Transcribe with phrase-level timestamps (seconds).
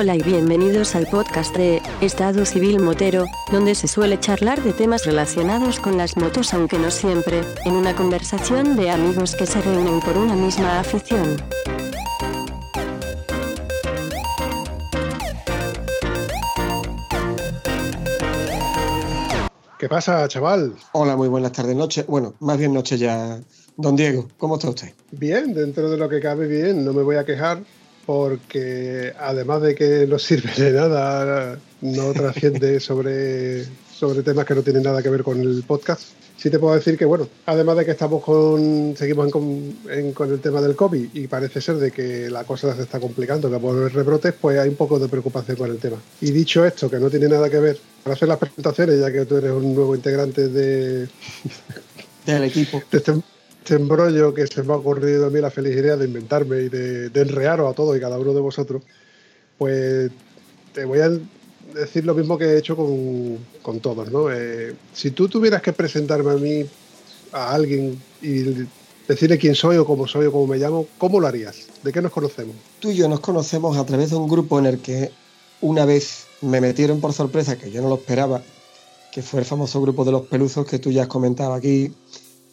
[0.00, 5.04] Hola y bienvenidos al podcast de Estado Civil Motero, donde se suele charlar de temas
[5.04, 10.00] relacionados con las motos aunque no siempre, en una conversación de amigos que se reúnen
[10.00, 11.36] por una misma afición.
[19.78, 20.76] ¿Qué pasa, chaval?
[20.92, 22.06] Hola, muy buenas tardes, noche.
[22.08, 23.38] Bueno, más bien noche ya.
[23.76, 24.94] Don Diego, ¿cómo está usted?
[25.10, 27.58] Bien, dentro de lo que cabe bien, no me voy a quejar
[28.06, 34.62] porque además de que no sirve de nada, no trasciende sobre, sobre temas que no
[34.62, 36.02] tienen nada que ver con el podcast.
[36.36, 39.76] Sí te puedo decir que, bueno, además de que estamos con, seguimos con,
[40.14, 43.50] con el tema del COVID y parece ser de que la cosa se está complicando,
[43.50, 45.98] que por rebrotes, pues hay un poco de preocupación con el tema.
[46.22, 49.26] Y dicho esto, que no tiene nada que ver, para hacer las presentaciones, ya que
[49.26, 51.08] tú eres un nuevo integrante de,
[52.24, 52.82] del equipo.
[52.90, 53.12] De este,
[53.60, 56.68] este, embrollo que se me ha ocurrido a mí la feliz idea de inventarme y
[56.68, 58.82] de, de enrearos a todos y cada uno de vosotros,
[59.58, 60.10] pues
[60.72, 61.10] te voy a
[61.74, 64.30] decir lo mismo que he hecho con, con todos, ¿no?
[64.30, 66.66] Eh, si tú tuvieras que presentarme a mí,
[67.32, 68.66] a alguien, y
[69.06, 71.66] decirle quién soy o cómo soy o cómo me llamo, ¿cómo lo harías?
[71.82, 72.56] ¿De qué nos conocemos?
[72.80, 75.10] Tú y yo nos conocemos a través de un grupo en el que
[75.60, 78.42] una vez me metieron por sorpresa, que yo no lo esperaba,
[79.12, 81.92] que fue el famoso grupo de los peluzos que tú ya has comentado aquí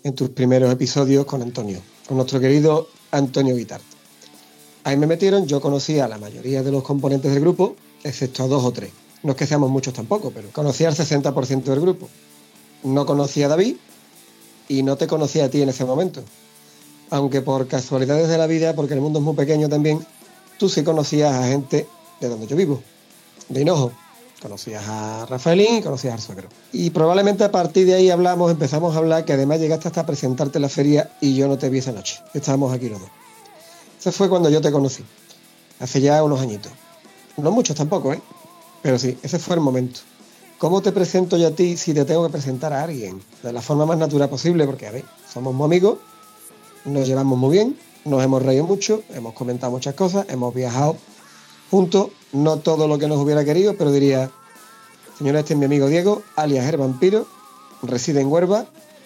[0.04, 3.84] en tus primeros episodios con Antonio, con nuestro querido Antonio Guitart.
[4.84, 8.48] Ahí me metieron, yo conocía a la mayoría de los componentes del grupo, excepto a
[8.48, 8.92] dos o tres.
[9.24, 12.08] No es que seamos muchos tampoco, pero conocía al 60% del grupo.
[12.84, 13.76] No conocía a David
[14.70, 16.24] y no te conocía a ti en ese momento.
[17.10, 20.06] Aunque por casualidades de la vida, porque el mundo es muy pequeño también,
[20.58, 21.88] tú sí conocías a gente
[22.22, 22.82] de donde yo vivo,
[23.50, 23.92] de Hinojo.
[24.42, 26.50] Conocías a Rafaelín y conocías al suegro.
[26.72, 30.60] Y probablemente a partir de ahí hablamos, empezamos a hablar, que además llegaste hasta presentarte
[30.60, 32.20] en la feria y yo no te vi esa noche.
[32.34, 33.10] Estábamos aquí los dos.
[34.00, 35.04] Ese fue cuando yo te conocí,
[35.80, 36.72] hace ya unos añitos.
[37.38, 38.22] No muchos tampoco, ¿eh?
[38.84, 40.02] Pero sí, ese fue el momento.
[40.60, 43.22] ¿Cómo te presento yo a ti si te tengo que presentar a alguien?
[43.42, 45.98] De la forma más natural posible, porque, a ver, somos muy amigos,
[46.86, 50.96] nos llevamos muy bien, nos hemos reído mucho, hemos comentado muchas cosas, hemos viajado
[51.70, 54.32] juntos, no todo lo que nos hubiera querido, pero diría,
[55.18, 57.28] señora, este es mi amigo Diego, alias el vampiro,
[57.84, 58.66] reside en Huerva,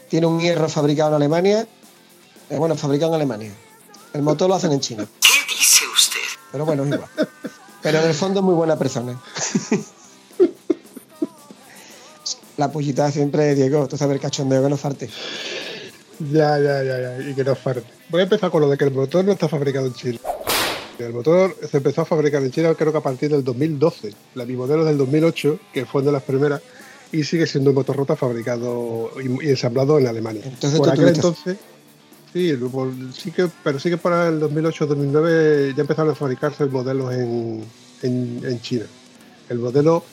[0.09, 1.67] tiene un hierro fabricado en Alemania,
[2.49, 3.53] eh, bueno, fabricado en Alemania.
[4.13, 5.07] El motor lo hacen en China.
[5.21, 6.19] ¿Qué dice usted?
[6.51, 7.09] Pero bueno, es igual.
[7.81, 9.19] Pero en el fondo es muy buena persona.
[12.57, 15.09] La pullita siempre, Diego, tú sabes el cachondeo que no farte.
[16.19, 17.87] Ya, ya, ya, ya, y que no farte.
[18.09, 20.19] Voy a empezar con lo de que el motor no está fabricado en China.
[21.05, 24.13] El motor se empezó a fabricar en China creo que a partir del 2012.
[24.35, 26.61] La mi modelo es del 2008, que fue una de las primeras,
[27.11, 30.43] y sigue siendo un motor rota fabricado y, ensamblado en Alemania.
[30.45, 31.57] Entonces, Por aquel entonces,
[32.33, 37.13] sí, por- sí que, pero sí que para el 2008-2009 ya empezaron a fabricarse modelos
[37.13, 37.63] en,
[38.03, 38.85] en, en China.
[39.49, 40.03] El modelo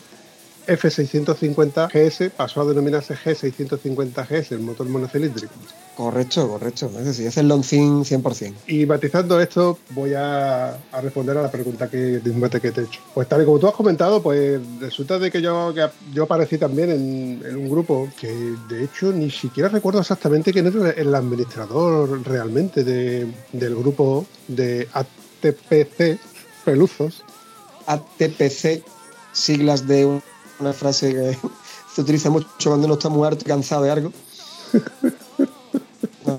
[0.68, 5.52] F650 GS pasó a denominarse G650 GS, el motor monocilíndrico.
[5.96, 6.90] Correcto, correcto.
[6.98, 8.52] Es decir, es el Loncin 100%.
[8.68, 12.70] Y matizando esto, voy a, a responder a la pregunta que, de un mate que
[12.70, 13.00] te he hecho.
[13.14, 16.56] Pues tal y como tú has comentado, pues resulta de que yo, que yo aparecí
[16.58, 18.28] también en, en un grupo que
[18.68, 24.86] de hecho ni siquiera recuerdo exactamente quién era el administrador realmente de- del grupo de
[24.92, 26.18] ATPC
[26.64, 27.24] Peluzos.
[27.86, 28.82] ATPC,
[29.32, 30.22] siglas de un-
[30.60, 31.38] una frase que
[31.94, 34.12] se utiliza mucho cuando uno está muy harto y cansado de algo.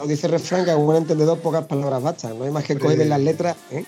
[0.07, 2.37] Dice el refrán que a un buen entendedor pocas palabras bastan.
[2.37, 3.85] No hay más que coger las letras ¿eh?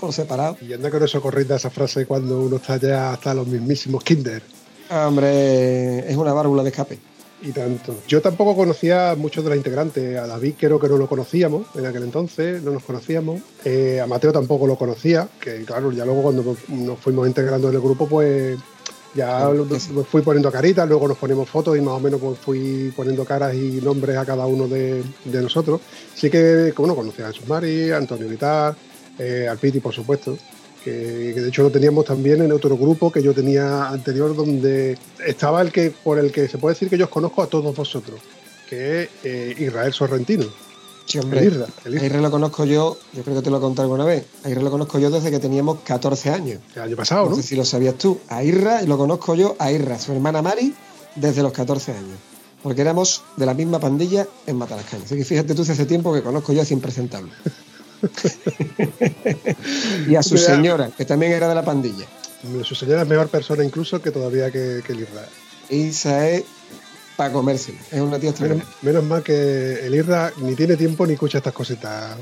[0.00, 0.56] por separado.
[0.60, 4.42] Y anda con eso corriendo esa frase cuando uno está ya hasta los mismísimos kinder.
[4.90, 6.98] Hombre, es una válvula de escape.
[7.42, 7.94] Y tanto.
[8.08, 10.16] Yo tampoco conocía a muchos de los integrantes.
[10.18, 13.40] A David creo que no lo conocíamos en aquel entonces, no nos conocíamos.
[13.64, 17.74] Eh, a Mateo tampoco lo conocía, que claro, ya luego cuando nos fuimos integrando en
[17.74, 18.58] el grupo, pues
[19.14, 19.90] ya sí.
[20.10, 23.54] fui poniendo caritas, luego nos ponemos fotos y más o menos pues fui poniendo caras
[23.54, 25.80] y nombres a cada uno de, de nosotros.
[26.14, 28.74] Sí que, bueno, conocía a Jesús Mari, a Antonio Vitar,
[29.18, 30.36] eh, al Piti, por supuesto.
[30.82, 34.98] Que, que de hecho lo teníamos también en otro grupo que yo tenía anterior donde
[35.26, 37.74] estaba el que por el que se puede decir que yo os conozco a todos
[37.74, 38.20] vosotros,
[38.68, 40.44] que es eh, Israel Sorrentino.
[41.06, 41.50] Sí, hombre.
[41.84, 44.24] Lo conozco yo, yo creo que te lo he contado alguna vez.
[44.42, 46.60] A Irra lo conozco yo desde que teníamos 14 años.
[46.74, 47.36] El año pasado, No ¿no?
[47.36, 48.18] sé si lo sabías tú.
[48.28, 50.74] A Irra, y lo conozco yo, a Irra, su hermana Mari,
[51.14, 52.18] desde los 14 años.
[52.62, 55.04] Porque éramos de la misma pandilla en Matalascaña.
[55.04, 57.30] Así que fíjate tú, hace ese tiempo que conozco yo a ese impresentable.
[60.08, 62.06] y a su señora, que también era de la pandilla.
[62.62, 65.26] Su señora es mejor persona incluso que todavía que, que el Irra.
[65.70, 66.44] Isa es
[67.16, 67.78] para comérsela.
[67.90, 68.74] Es una tía Menos, extraordinaria.
[68.82, 72.16] menos mal que el Irra ni tiene tiempo ni escucha estas cositas.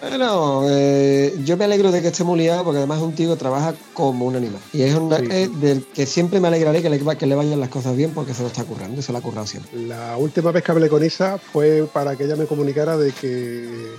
[0.00, 3.30] Bueno, eh, yo me alegro de que esté muy liado porque además es un tío
[3.30, 4.60] que trabaja como un animal.
[4.72, 7.96] Y es, una, del que siempre me alegraré que le, que le vayan las cosas
[7.96, 9.76] bien porque se lo está currando, se lo ha currado siempre.
[9.76, 13.26] La última vez que hablé con Isa fue para que ella me comunicara de que,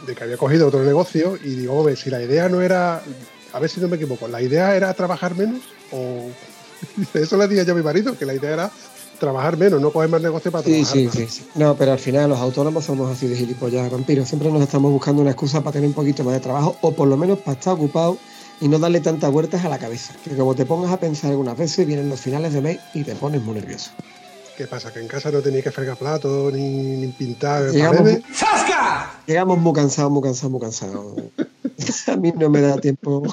[0.07, 3.04] de que había cogido otro negocio y digo, hombre, si la idea no era,
[3.52, 5.62] a ver si no me equivoco, la idea era trabajar menos
[5.92, 6.30] o...
[7.13, 8.72] Eso le dije yo a mi marido, que la idea era
[9.19, 12.30] trabajar menos, no coger más negocio para trabajar sí, Sí, sí, No, pero al final
[12.30, 14.27] los autónomos somos así de gilipollas, vampiros.
[14.27, 17.07] Siempre nos estamos buscando una excusa para tener un poquito más de trabajo o por
[17.07, 18.18] lo menos para estar ocupado
[18.62, 20.13] y no darle tantas vueltas a la cabeza.
[20.24, 23.16] Que como te pongas a pensar algunas veces, vienen los finales de mes y te
[23.16, 23.92] pones muy nervioso.
[24.57, 24.92] ¿Qué pasa?
[24.92, 28.10] ¿Que en casa no tenéis que fregar platos ni, pintar Llegamos,
[29.25, 31.16] Llegamos muy cansados, muy cansados, muy cansados.
[32.07, 33.24] a mí no me da tiempo.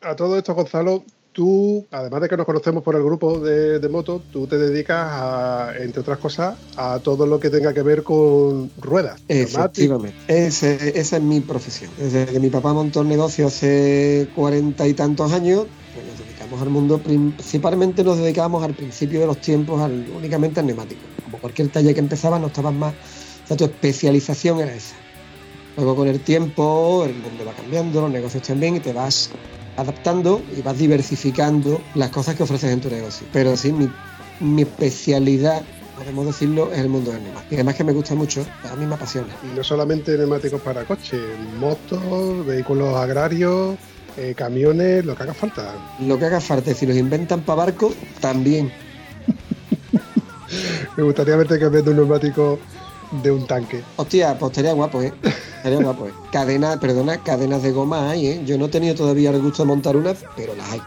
[0.00, 4.22] A todo esto, Gonzalo, tú, además de que nos conocemos por el grupo de, moto,
[4.32, 8.70] tú te dedicas, a, entre otras cosas, a todo lo que tenga que ver con
[8.80, 9.20] ruedas.
[9.28, 10.74] Efectivamente, esa
[11.16, 11.90] es mi profesión.
[11.98, 16.62] Desde que mi papá montó el negocio hace cuarenta y tantos años, pues nos dedicamos
[16.62, 21.00] al mundo, principalmente nos dedicábamos al principio de los tiempos al, únicamente al neumático.
[21.24, 22.94] Como cualquier taller que empezaba, no estabas más,
[23.44, 24.94] o sea, tu especialización era esa.
[25.76, 29.30] Luego con el tiempo el mundo va cambiando, los negocios también y te vas
[29.76, 33.26] adaptando y vas diversificando las cosas que ofreces en tu negocio.
[33.32, 35.62] Pero sí, mi, especialidad
[35.96, 37.54] podemos decirlo, es el mundo del neumático.
[37.54, 39.28] Y además que me gusta mucho, a mí me apasiona.
[39.50, 41.20] Y no solamente neumáticos para coches,
[41.58, 43.76] motos, vehículos agrarios,
[44.16, 45.74] eh, camiones, lo que haga falta.
[46.00, 48.72] Lo que haga falta, si los inventan para barcos, también.
[50.96, 52.58] me gustaría verte cambiando un neumático
[53.22, 53.82] de un tanque.
[53.96, 55.12] Hostia, pues estaría guapo, ¿eh?
[55.56, 56.12] Estaría guapo, ¿eh?
[56.30, 58.42] Cadenas, perdona, cadenas de goma hay, ¿eh?
[58.44, 60.80] Yo no he tenido todavía el gusto de montar una, pero las hay.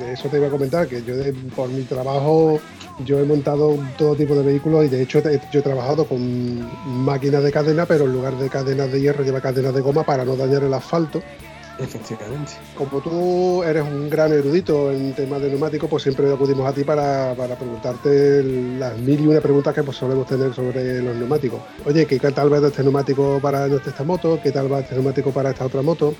[0.00, 1.14] De eso te iba a comentar, que yo
[1.54, 2.60] por mi trabajo
[3.04, 5.22] yo he montado todo tipo de vehículos y de hecho
[5.52, 6.68] yo he trabajado con
[7.04, 10.24] máquinas de cadena, pero en lugar de cadenas de hierro lleva cadenas de goma para
[10.24, 11.22] no dañar el asfalto.
[11.78, 12.52] Efectivamente.
[12.74, 16.82] Como tú eres un gran erudito en temas de neumáticos, pues siempre acudimos a ti
[16.82, 18.42] para, preguntarte
[18.78, 21.60] las mil y una preguntas que pues, solemos tener sobre los neumáticos.
[21.84, 24.40] Oye, ¿qué tal va este neumático para esta moto?
[24.42, 26.14] ¿Qué tal va este neumático para esta otra moto?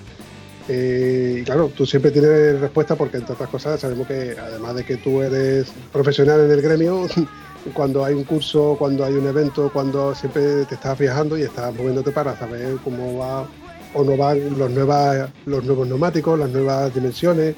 [0.68, 4.84] Eh, y claro, tú siempre tienes respuesta porque entre otras cosas sabemos que además de
[4.84, 7.06] que tú eres profesional en el gremio,
[7.72, 11.74] cuando hay un curso, cuando hay un evento, cuando siempre te estás viajando y estás
[11.74, 13.48] moviéndote para saber cómo va
[13.98, 17.56] o no van los, nuevas, los nuevos neumáticos, las nuevas dimensiones,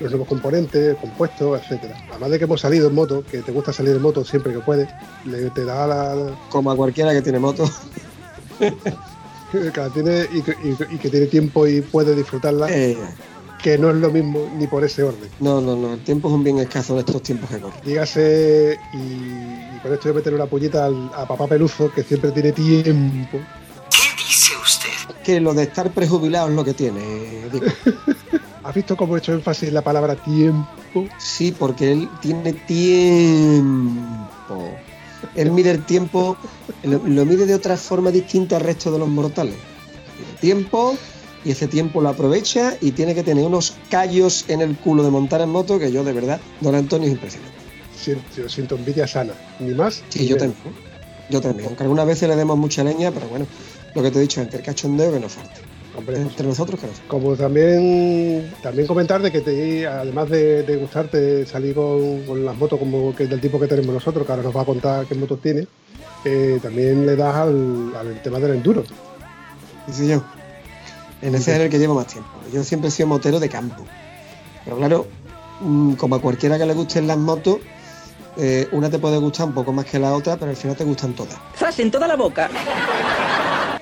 [0.00, 1.96] los nuevos componentes, compuestos, etcétera.
[2.10, 4.60] Además de que hemos salido en moto, que te gusta salir en moto siempre que
[4.60, 4.88] puedes,
[5.26, 6.34] le, te da la...
[6.48, 7.68] Como a cualquiera que tiene moto.
[8.58, 12.68] que tiene y, que tiene tiempo y puede disfrutarla.
[12.70, 12.96] Eh.
[13.62, 15.28] Que no es lo mismo ni por ese orden.
[15.40, 15.92] No, no, no.
[15.92, 17.78] El tiempo es un bien escaso en estos tiempos que corren.
[17.84, 22.52] Dígase, y, con esto voy a meter una puñita a papá Peluzo, que siempre tiene
[22.52, 23.38] tiempo
[25.22, 27.00] que lo de estar prejubilado es lo que tiene.
[28.64, 30.68] ¿Has visto cómo he hecho énfasis en la palabra tiempo?
[31.18, 33.98] Sí, porque él tiene tiempo.
[35.34, 36.36] Él mide el tiempo,
[36.82, 39.54] lo, mide de otra forma distinta al resto de los mortales.
[40.16, 40.96] Tiene tiempo
[41.44, 45.10] y ese tiempo lo aprovecha y tiene que tener unos callos en el culo de
[45.10, 47.56] montar en moto que yo de verdad, don Antonio es impresionante.
[47.96, 50.02] Siento, siento envidia sana, ni más.
[50.08, 50.58] Sí, yo también.
[51.30, 53.46] Yo también, aunque algunas veces le demos mucha leña, pero bueno,
[53.94, 55.60] lo que te he dicho, entre el cachondeo que nos falte.
[56.14, 62.44] entre nosotros que Como también también comentar de que te, además de, gustarte salir con,
[62.44, 65.06] las motos como que del tipo que tenemos nosotros, que ahora nos va a contar
[65.06, 65.66] qué motos tiene,
[66.24, 68.84] eh, también le das al, tema del enduro.
[69.90, 70.22] Sí, yo.
[71.20, 72.30] En ese es el que llevo más tiempo.
[72.52, 73.84] Yo siempre he sido motero de campo.
[74.64, 75.06] Pero claro,
[75.60, 77.58] mm, como a cualquiera que le gusten las motos,
[78.38, 80.84] eh, una te puede gustar un poco más que la otra, pero al final te
[80.84, 81.36] gustan todas.
[81.56, 82.48] ¡Zas en toda la boca!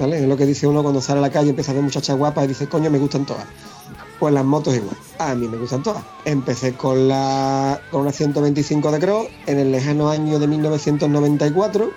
[0.00, 2.16] Es lo que dice uno cuando sale a la calle, y empieza a ver muchachas
[2.16, 3.45] guapas y dice, coño, me gustan todas.
[4.19, 4.97] Pues las motos igual.
[5.19, 6.02] A mí me gustan todas.
[6.25, 11.90] Empecé con la con una 125 de Cross en el lejano año de 1994,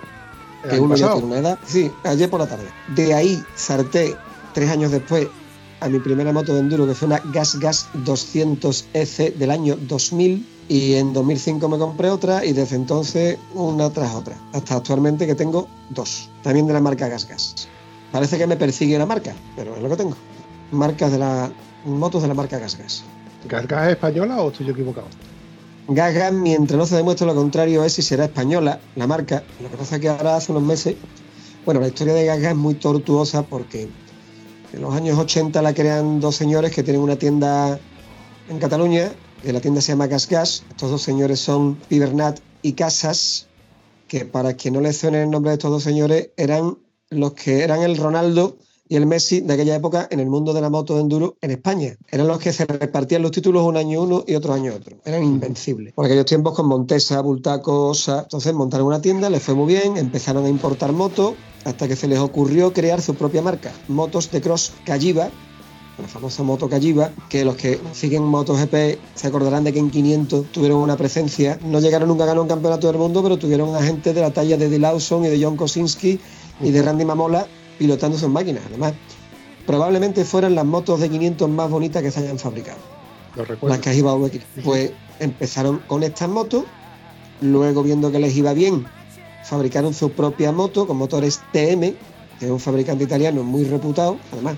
[0.68, 1.58] que uno ya tiene una edad.
[1.66, 2.64] Sí, ayer por la tarde.
[2.94, 4.16] De ahí salté
[4.52, 5.28] tres años después
[5.80, 9.76] a mi primera moto de enduro, que fue una Gas Gas 200 EC del año
[9.76, 10.48] 2000.
[10.66, 14.34] Y en 2005 me compré otra y desde entonces una tras otra.
[14.54, 16.30] Hasta actualmente que tengo dos.
[16.42, 17.68] También de la marca Gas Gas.
[18.14, 20.14] Parece que me persigue la marca, pero es lo que tengo.
[20.70, 21.50] Marcas de la.
[21.84, 23.02] motos de la marca Gasgas.
[23.48, 25.08] ¿Gasgas es española o estoy yo equivocado?
[25.88, 29.42] Gasgas, mientras no se demuestre lo contrario, es si será española la marca.
[29.60, 30.94] Lo que pasa es que ahora hace unos meses.
[31.64, 33.88] Bueno, la historia de Gasgas es muy tortuosa porque
[34.72, 37.80] en los años 80 la crean dos señores que tienen una tienda
[38.48, 39.10] en Cataluña.
[39.42, 40.62] Que la tienda se llama Gasgas.
[40.70, 43.48] Estos dos señores son Pibernat y Casas,
[44.06, 46.76] que para quien no le suene el nombre de estos dos señores, eran
[47.14, 48.56] los que eran el Ronaldo
[48.88, 51.50] y el Messi de aquella época en el mundo de la moto de enduro en
[51.50, 51.96] España.
[52.10, 54.96] Eran los que se repartían los títulos un año uno y otro año otro.
[55.04, 55.94] Eran invencibles.
[55.94, 58.22] Por aquellos tiempos con Montesa, Bultaco, Osa.
[58.22, 62.08] Entonces montaron una tienda, les fue muy bien, empezaron a importar motos hasta que se
[62.08, 65.30] les ocurrió crear su propia marca, Motos de Cross Calliva,
[65.98, 70.46] la famosa moto Calliva, que los que siguen MotoGP se acordarán de que en 500
[70.52, 71.58] tuvieron una presencia.
[71.64, 74.32] No llegaron nunca a ganar un campeonato del mundo, pero tuvieron a gente de la
[74.32, 76.20] talla de Di Lawson y de John Kosinski
[76.60, 77.46] y de Randy Mamola
[77.78, 78.62] pilotando sus máquinas.
[78.68, 78.94] Además,
[79.66, 82.78] probablemente fueran las motos de 500 más bonitas que se hayan fabricado.
[83.62, 84.14] las que iba
[84.62, 86.64] Pues empezaron con estas motos,
[87.40, 88.86] luego viendo que les iba bien,
[89.44, 91.94] fabricaron su propia moto con motores TM,
[92.38, 94.56] que es un fabricante italiano muy reputado, además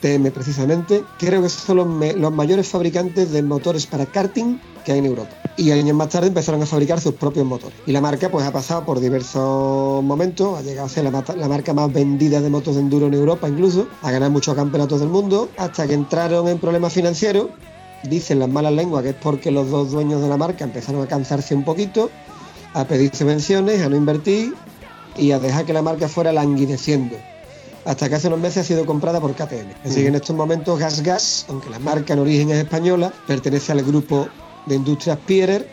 [0.00, 5.06] TM precisamente, creo que son los, mayores fabricantes de motores para karting que hay en
[5.06, 5.34] Europa.
[5.58, 7.78] Y años más tarde empezaron a fabricar sus propios motores.
[7.86, 11.72] Y la marca pues ha pasado por diversos momentos, ha llegado a ser la, marca
[11.72, 15.48] más vendida de motos de enduro en Europa incluso, a ganar muchos campeonatos del mundo,
[15.56, 17.48] hasta que entraron en problemas financieros.
[18.02, 21.06] Dicen las malas lenguas que es porque los dos dueños de la marca empezaron a
[21.06, 22.10] cansarse un poquito,
[22.74, 24.54] a pedir subvenciones, a no invertir
[25.16, 27.16] y a dejar que la marca fuera languideciendo
[27.86, 29.70] hasta que hace unos meses ha sido comprada por KTM.
[29.84, 33.70] Así que en estos momentos Gas Gas, aunque la marca en origen es española, pertenece
[33.70, 34.28] al grupo
[34.66, 35.66] de industrias Pierer,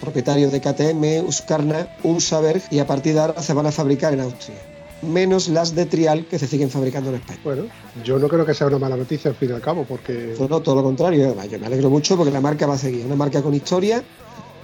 [0.00, 4.20] propietario de KTM, Husqvarna, Unsaberg y a partir de ahora se van a fabricar en
[4.20, 4.56] Austria.
[5.02, 7.38] Menos las de trial que se siguen fabricando en España.
[7.44, 7.64] Bueno,
[8.02, 10.34] yo no creo que sea una mala noticia al fin y al cabo, porque.
[10.48, 11.36] No, todo lo contrario.
[11.50, 13.04] Yo me alegro mucho porque la marca va a seguir.
[13.04, 14.02] Una marca con historia,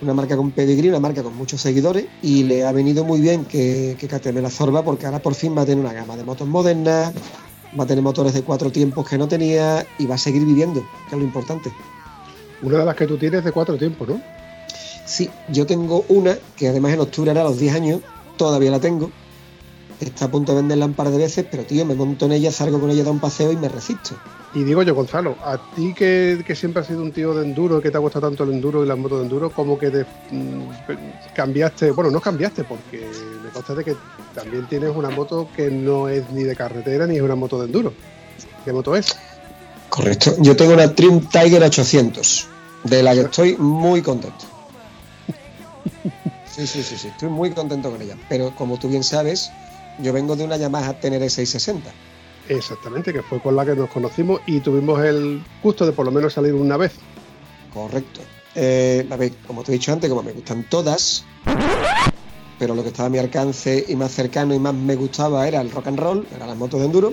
[0.00, 3.44] una marca con pedigrí, una marca con muchos seguidores y le ha venido muy bien
[3.44, 6.24] que, que KTM la zorba porque ahora por fin va a tener una gama de
[6.24, 7.12] motos modernas,
[7.78, 10.80] va a tener motores de cuatro tiempos que no tenía y va a seguir viviendo,
[11.08, 11.70] que es lo importante.
[12.62, 14.20] Una de las que tú tienes de cuatro tiempos, ¿no?
[15.04, 18.00] Sí, yo tengo una que además en octubre era a los 10 años,
[18.36, 19.10] todavía la tengo.
[20.00, 22.50] Está a punto de venderla un par de veces, pero tío, me monto en ella,
[22.50, 24.16] salgo con ella, da un paseo y me resisto.
[24.54, 27.90] Y digo yo, Gonzalo, a ti que, siempre has sido un tío de enduro, que
[27.90, 31.92] te ha gustado tanto el enduro y las motos de enduro, como que mm, cambiaste,
[31.92, 33.08] bueno, no cambiaste porque
[33.42, 33.96] me consta de que
[34.34, 37.66] también tienes una moto que no es ni de carretera ni es una moto de
[37.66, 37.92] enduro.
[38.64, 39.16] ¿Qué moto es?
[39.92, 42.48] Correcto, yo tengo una Trim Tiger 800,
[42.84, 44.46] de la que estoy muy contento.
[46.50, 48.16] Sí, sí, sí, sí, estoy muy contento con ella.
[48.26, 49.50] Pero como tú bien sabes,
[49.98, 51.90] yo vengo de una Yamaha Tenere 660
[52.48, 56.10] Exactamente, que fue con la que nos conocimos y tuvimos el gusto de por lo
[56.10, 56.92] menos salir una vez.
[57.74, 58.22] Correcto.
[58.54, 61.26] Eh, a ver, como te he dicho antes, como me gustan todas,
[62.58, 65.60] pero lo que estaba a mi alcance y más cercano y más me gustaba era
[65.60, 67.12] el rock and roll, era las motos de enduro.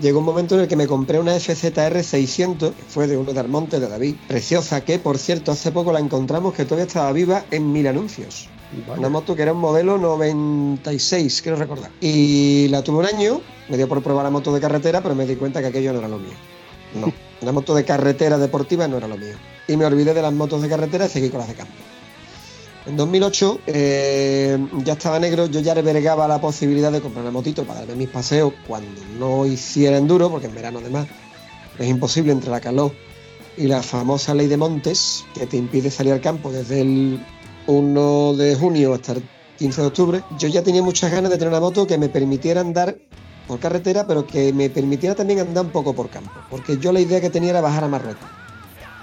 [0.00, 3.32] Llegó un momento en el que me compré una FZR 600, que fue de uno
[3.32, 7.12] de Armonte de David, preciosa, que por cierto hace poco la encontramos que todavía estaba
[7.12, 8.48] viva en mil anuncios.
[8.96, 11.90] Una moto que era un modelo 96, quiero recordar.
[12.00, 15.26] Y la tuve un año, me dio por probar la moto de carretera, pero me
[15.26, 16.34] di cuenta que aquello no era lo mío.
[16.94, 19.34] No, una moto de carretera deportiva no era lo mío.
[19.66, 21.72] Y me olvidé de las motos de carretera y seguí con las de campo.
[22.86, 27.64] En 2008 eh, ya estaba negro, yo ya revergaba la posibilidad de comprar una motito
[27.64, 31.06] para darme mis paseos cuando no hiciera enduro, porque en verano además
[31.78, 32.92] es imposible entre la calor
[33.56, 37.20] y la famosa ley de montes que te impide salir al campo desde el
[37.66, 39.22] 1 de junio hasta el
[39.58, 42.62] 15 de octubre, yo ya tenía muchas ganas de tener una moto que me permitiera
[42.62, 42.96] andar
[43.46, 47.00] por carretera, pero que me permitiera también andar un poco por campo, porque yo la
[47.00, 48.26] idea que tenía era bajar a Marruecos.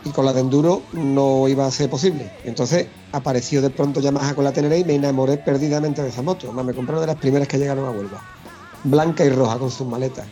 [0.08, 2.32] Y con la de enduro no iba a ser posible.
[2.46, 6.52] Entonces apareció de pronto Yamaha con la Tenere y me enamoré perdidamente de esa moto.
[6.54, 8.24] me compré una de las primeras que llegaron a Huelva.
[8.84, 10.26] Blanca y roja con sus maletas.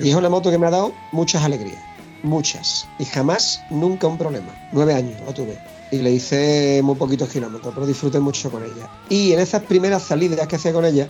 [0.00, 1.82] Y es una moto que me ha dado muchas alegrías.
[2.22, 2.88] Muchas.
[2.98, 4.54] Y jamás, nunca un problema.
[4.72, 5.58] Nueve años lo tuve
[5.90, 8.88] y le hice muy poquitos kilómetros, pero disfruté mucho con ella.
[9.08, 11.08] Y en esas primeras salidas que hacía con ella,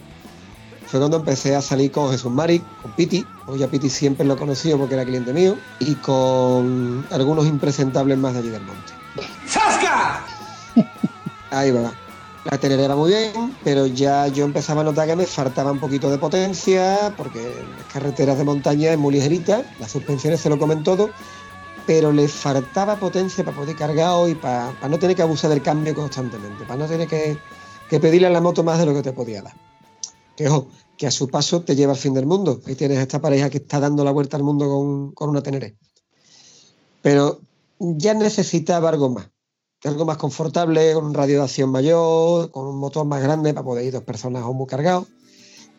[0.87, 4.35] fue cuando empecé a salir con Jesús Mari, con Piti, hoy a Piti siempre lo
[4.35, 8.93] he conocido porque era cliente mío, y con algunos impresentables más de allí del monte.
[9.47, 10.25] ¡Zasca!
[11.51, 11.93] Ahí va.
[12.51, 15.81] La tener era muy bien, pero ya yo empezaba a notar que me faltaba un
[15.81, 17.43] poquito de potencia, porque
[17.77, 21.11] las carreteras de montaña es muy ligerita, las suspensiones se lo comen todo,
[21.87, 25.93] pero le faltaba potencia para poder cargar y para, no tener que abusar del cambio
[25.93, 27.39] constantemente, para no tener que,
[27.89, 29.55] pedirle a la moto más de lo que te podía dar.
[30.37, 32.61] Que ojo, que a su paso te lleva al fin del mundo.
[32.67, 35.43] Ahí tienes a esta pareja que está dando la vuelta al mundo con, con una
[35.43, 35.77] Teneré.
[37.03, 37.41] Pero
[37.79, 39.31] ya necesitaba algo más.
[39.85, 43.65] Algo más confortable, con un radio de acción mayor, con un motor más grande para
[43.65, 45.07] poder ir dos personas o muy cargados.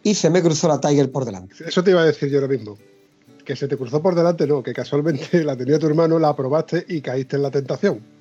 [0.04, 1.56] Y se me cruzó la Tiger por delante.
[1.66, 2.78] Eso te iba a decir yo ahora mismo
[3.48, 6.86] que se te cruzó por delante, no, que casualmente la tenía tu hermano, la aprobaste
[6.90, 8.17] y caíste en la tentación.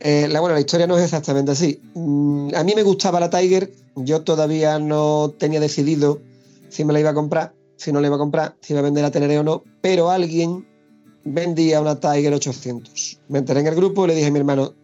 [0.00, 1.80] Eh, la, bueno, la historia no es exactamente así.
[1.94, 6.20] Mm, a mí me gustaba la Tiger, yo todavía no tenía decidido
[6.68, 8.84] si me la iba a comprar, si no le iba a comprar, si iba a
[8.84, 10.66] vender a Teneré o no, pero alguien
[11.24, 13.20] vendía una Tiger 800.
[13.28, 14.74] Me enteré en el grupo y le dije a mi hermano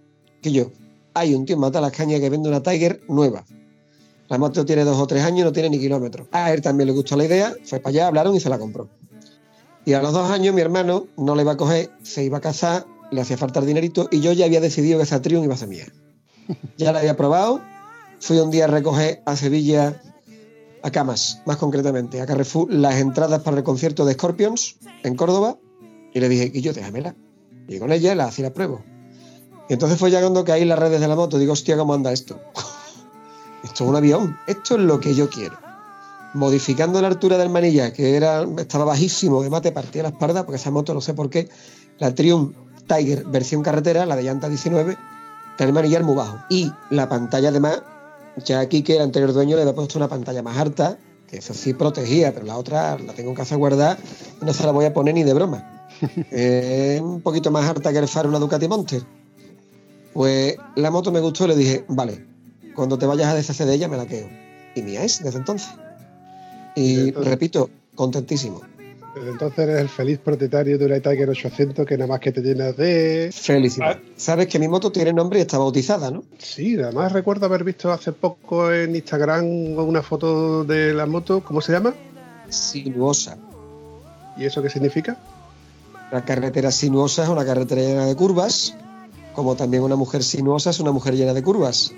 [0.40, 0.70] que yo,
[1.14, 3.44] hay un tío en Mata las Cañas que vende una Tiger nueva.
[4.28, 6.26] La moto tiene dos o tres años, no tiene ni kilómetros.
[6.32, 8.88] A él también le gustó la idea, fue para allá, hablaron y se la compró.
[9.84, 12.40] Y a los dos años mi hermano no le iba a coger, se iba a
[12.40, 15.54] casar, le hacía falta el dinerito y yo ya había decidido que esa Triumph iba
[15.54, 15.86] a ser mía.
[16.76, 17.60] Ya la había probado,
[18.18, 20.02] fui un día a recoger a Sevilla,
[20.82, 25.58] a Camas, más concretamente, a Carrefour, las entradas para el concierto de Scorpions en Córdoba
[26.12, 27.14] y le dije, y yo déjamela.
[27.68, 28.84] Y con ella la hacía la prueba.
[29.68, 32.12] Y entonces fue cuando caí en las redes de la moto, digo, hostia, ¿cómo anda
[32.12, 32.40] esto?
[33.62, 35.56] esto es un avión, esto es lo que yo quiero
[36.34, 40.56] modificando la altura del manilla, que era, estaba bajísimo, de mate partía la espalda, porque
[40.56, 41.48] esa moto, no sé por qué,
[41.98, 42.54] la Triumph
[42.94, 44.96] Tiger versión carretera, la de llanta 19,
[45.56, 46.38] tiene el manillar muy bajo.
[46.48, 47.82] Y la pantalla además,
[48.44, 51.54] ya aquí que el anterior dueño le había puesto una pantalla más alta, que eso
[51.54, 53.96] sí protegía, pero la otra la tengo en casa guardada
[54.40, 55.88] no se la voy a poner ni de broma.
[56.30, 59.02] Es un poquito más alta que el faro una Ducati Monster.
[60.12, 62.26] Pues la moto me gustó y le dije, vale,
[62.74, 64.28] cuando te vayas a deshacer de ella me la quedo.
[64.74, 65.70] Y mía es desde entonces.
[66.74, 68.60] Y repito, contentísimo.
[69.14, 72.40] Desde entonces eres el feliz propietario de una Tiger 800 que nada más que te
[72.40, 73.30] llenas de...
[73.32, 73.98] Felicidad.
[74.00, 74.12] Ah.
[74.16, 76.24] Sabes que mi moto tiene nombre y está bautizada, ¿no?
[76.38, 79.44] Sí, además recuerdo haber visto hace poco en Instagram
[79.76, 81.92] una foto de la moto, ¿cómo se llama?
[82.48, 83.36] Sinuosa.
[84.38, 85.18] ¿Y eso qué significa?
[86.10, 88.74] La carretera sinuosa es una carretera llena de curvas,
[89.34, 91.92] como también una mujer sinuosa es una mujer llena de curvas.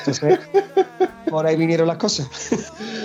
[0.00, 0.40] Entonces,
[1.30, 2.28] por ahí vinieron las cosas.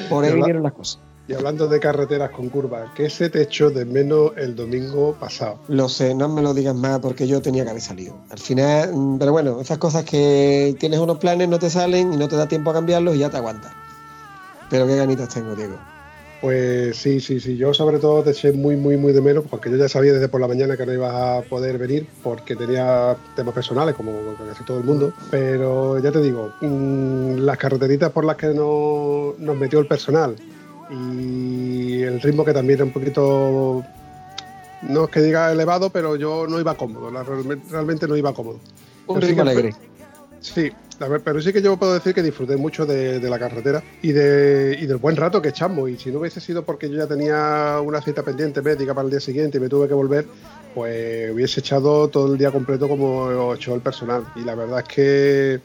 [0.09, 0.99] Por ahí vinieron las cosas.
[1.29, 5.59] Y hablando de carreteras con curvas, ¿qué se te echó de menos el domingo pasado?
[5.67, 8.15] Lo sé, no me lo digas más porque yo tenía que haber salido.
[8.31, 12.17] Al final, mm, pero bueno, esas cosas que tienes unos planes, no te salen y
[12.17, 13.71] no te da tiempo a cambiarlos y ya te aguantas.
[14.71, 15.75] Pero qué ganitas tengo, Diego.
[16.41, 17.57] Pues sí, sí, sí.
[17.57, 20.29] Yo sobre todo te eché muy, muy, muy de menos porque yo ya sabía desde
[20.29, 24.13] por la mañana que no ibas a poder venir porque tenía temas personales como
[24.47, 25.13] casi todo el mundo.
[25.29, 30.35] Pero ya te digo, mm, las carreteritas por las que no, nos metió el personal
[30.89, 33.83] y el ritmo que también era un poquito,
[34.83, 37.11] no es que diga elevado, pero yo no iba cómodo,
[37.69, 38.59] realmente no iba cómodo.
[39.07, 39.73] Un ritmo alegre.
[40.41, 40.71] Sí,
[41.23, 44.85] pero sí que yo puedo decir que disfruté mucho de, la carretera y, de, y
[44.85, 45.89] del buen rato que echamos.
[45.89, 49.11] Y si no hubiese sido porque yo ya tenía una cita pendiente médica para el
[49.11, 50.25] día siguiente y me tuve que volver,
[50.73, 54.25] pues hubiese echado todo el día completo como echó el personal.
[54.35, 55.61] Y la verdad es que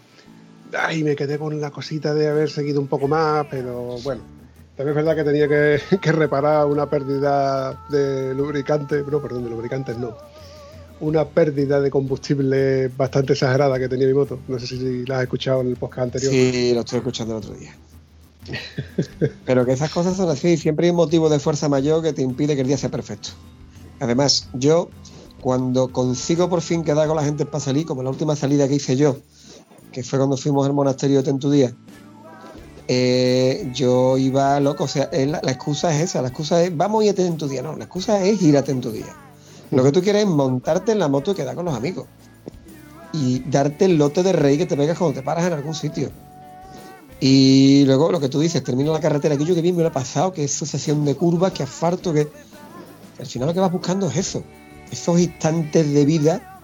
[0.77, 4.34] ay, me quedé con la cosita de haber seguido un poco más, pero bueno.
[4.77, 9.51] También es verdad que tenía que, que reparar una pérdida de lubricante, no, perdón, de
[9.51, 10.17] lubricantes no,
[11.01, 14.39] una pérdida de combustible bastante exagerada que tenía mi moto.
[14.49, 16.33] No sé si la has escuchado en el podcast anterior.
[16.33, 17.77] Sí, lo estoy escuchando el otro día.
[19.45, 22.23] Pero que esas cosas son así, siempre hay un motivo de fuerza mayor que te
[22.23, 23.31] impide que el día sea perfecto.
[24.01, 24.91] Además, yo,
[25.41, 28.75] cuando consigo por fin quedar con la gente para salir, como la última salida que
[28.75, 29.19] hice yo,
[29.93, 31.75] que fue cuando fuimos al monasterio de Tentudía,
[32.89, 34.85] eh, yo iba loco.
[34.85, 37.63] O sea, la, excusa es esa, la excusa es vamos a ir a Tentudía.
[37.63, 39.15] No, la excusa es ir a Tentudía.
[39.71, 42.07] Lo que tú quieres es montarte en la moto y quedar con los amigos.
[43.13, 46.11] Y darte el lote de rey que te pegas cuando te paras en algún sitio.
[47.21, 49.93] Y luego lo que tú dices, termino la carretera, aquello que bien me lo ha
[49.93, 52.29] pasado, que es sucesión de curvas, que asfalto, que.
[53.19, 54.43] Al final lo que vas buscando es eso.
[54.91, 56.61] Esos instantes de vida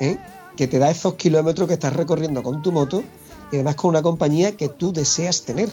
[0.00, 0.18] ¿eh?
[0.56, 3.02] que te da esos kilómetros que estás recorriendo con tu moto
[3.50, 5.70] y además con una compañía que tú deseas tener.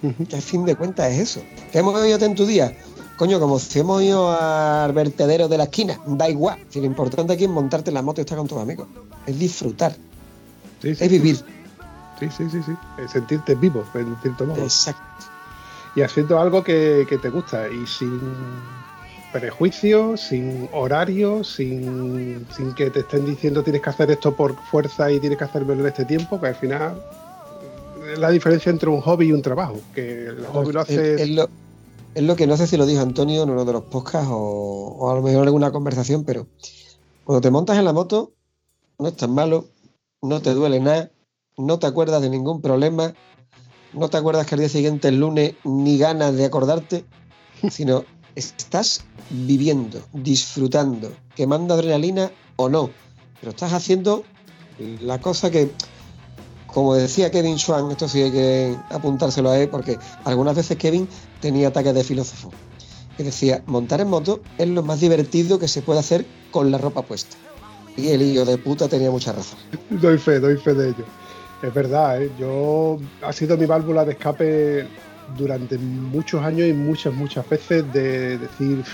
[0.00, 1.42] Que al fin de cuentas es eso.
[1.70, 2.74] ¿Qué hemos oído en tu día?
[3.16, 6.58] Coño, como si hemos ido al vertedero de la esquina, da igual.
[6.70, 8.88] Si lo importante aquí es montarte en la moto y estar con tus amigos.
[9.26, 9.94] Es disfrutar.
[10.82, 11.36] es vivir.
[12.18, 12.72] Sí, sí, sí, sí.
[13.02, 14.62] Es sentirte vivo, sentirte modo.
[14.62, 15.02] Exacto.
[15.96, 18.20] Y haciendo algo que, te gusta y sin
[19.32, 25.10] prejuicios, sin horarios, sin, sin, que te estén diciendo tienes que hacer esto por fuerza
[25.10, 27.00] y tienes que hacerlo en este tiempo, que al final
[28.12, 29.80] es la diferencia entre un hobby y un trabajo.
[29.94, 31.20] Que el hobby lo haces
[32.14, 35.10] es lo que no sé si lo dijo Antonio en uno de los podcasts o,
[35.10, 36.48] a lo mejor en alguna conversación, pero
[37.24, 38.32] cuando te montas en la moto,
[38.98, 39.66] no es tan malo,
[40.20, 41.10] no te duele nada,
[41.56, 43.14] no te acuerdas de ningún problema,
[43.92, 47.04] no te acuerdas que al día siguiente, el lunes, ni ganas de acordarte,
[47.70, 48.04] sino
[48.40, 52.90] estás viviendo, disfrutando, quemando adrenalina o no,
[53.40, 54.24] pero estás haciendo
[55.02, 55.70] la cosa que
[56.72, 61.08] como decía Kevin Swan, esto sí hay que apuntárselo a él, porque algunas veces Kevin
[61.40, 62.50] tenía ataques de filósofo.
[63.18, 66.78] Y decía, montar en moto es lo más divertido que se puede hacer con la
[66.78, 67.36] ropa puesta.
[67.96, 69.58] Y el hijo de puta tenía mucha razón.
[69.90, 71.04] Doy fe, doy fe de ello.
[71.62, 72.30] Es verdad, ¿eh?
[72.38, 74.88] yo ha sido mi válvula de escape
[75.36, 78.84] durante muchos años y muchas, muchas veces de decir,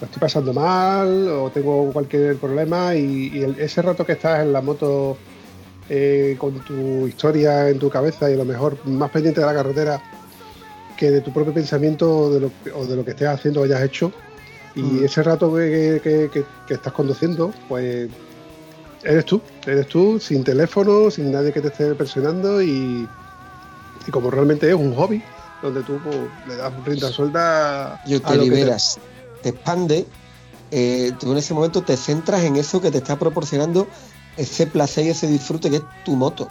[0.00, 4.60] lo estoy pasando mal o tengo cualquier problema y, ese rato que estás en la
[4.60, 5.16] moto
[5.88, 9.54] eh, con tu historia en tu cabeza y a lo mejor más pendiente de la
[9.54, 10.02] carretera
[10.96, 13.64] que de tu propio pensamiento o de lo, o de lo que estés haciendo o
[13.64, 14.12] hayas hecho.
[14.74, 15.04] Y mm.
[15.04, 18.08] ese rato que, estás conduciendo, pues
[19.02, 23.08] eres tú, eres tú, sin teléfono, sin nadie que te esté presionando y,
[24.10, 25.22] como realmente es un hobby,
[25.62, 28.02] donde tú pues, le das rienda suelta.
[28.06, 28.98] Yo te liberas
[29.42, 30.06] te expande,
[30.70, 33.86] eh, tú en ese momento te centras en eso que te está proporcionando
[34.36, 36.48] ese placer y ese disfrute que es tu moto,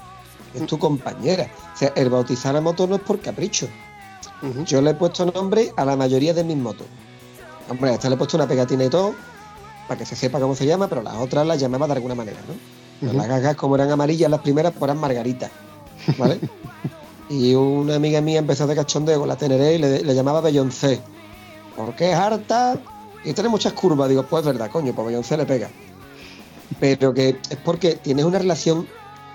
[0.54, 1.50] es tu compañera.
[1.74, 3.67] O sea, el bautizar a moto no es por capricho.
[4.65, 6.88] Yo le he puesto nombre a la mayoría de mis motos.
[7.69, 9.13] Hombre, a esta le he puesto una pegatina y todo,
[9.88, 12.39] para que se sepa cómo se llama, pero las otras las llamaba de alguna manera,
[12.48, 13.13] ¿no?
[13.13, 15.52] Las gagas, como eran amarillas las primeras, pues eran margaritas,
[16.17, 16.39] ¿vale?
[17.30, 21.00] y una amiga mía empezó de cachondeo con la Teneré y le, le llamaba Beyoncé
[21.80, 22.78] porque es harta
[23.24, 24.10] y tiene muchas curvas.
[24.10, 25.70] Digo, pues es verdad, coño, pues Beyoncé le pega.
[26.78, 28.86] Pero que es porque tienes una relación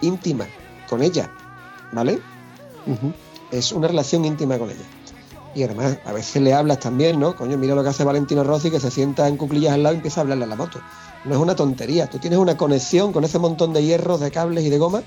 [0.02, 0.46] íntima
[0.88, 1.30] con ella,
[1.92, 2.20] ¿vale?
[3.50, 4.84] Es una relación íntima con ella.
[5.54, 7.34] Y además, a veces le hablas también, ¿no?
[7.34, 9.96] Coño, mira lo que hace Valentino Rossi, que se sienta en cuclillas al lado y
[9.96, 10.80] empieza a hablarle a la moto.
[11.24, 12.10] No es una tontería.
[12.10, 15.02] Tú tienes una conexión con ese montón de hierros, de cables y de goma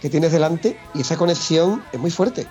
[0.00, 2.46] que tienes delante y esa conexión es muy fuerte.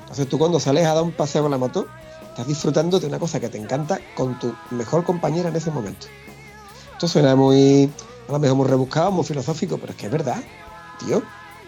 [0.00, 1.86] Entonces tú cuando sales a dar un paseo con la moto,
[2.32, 6.06] Estás disfrutando de una cosa que te encanta con tu mejor compañera en ese momento.
[6.92, 7.90] Esto suena muy,
[8.26, 10.42] a lo mejor muy rebuscado, muy filosófico, pero es que es verdad,
[10.98, 11.22] tío.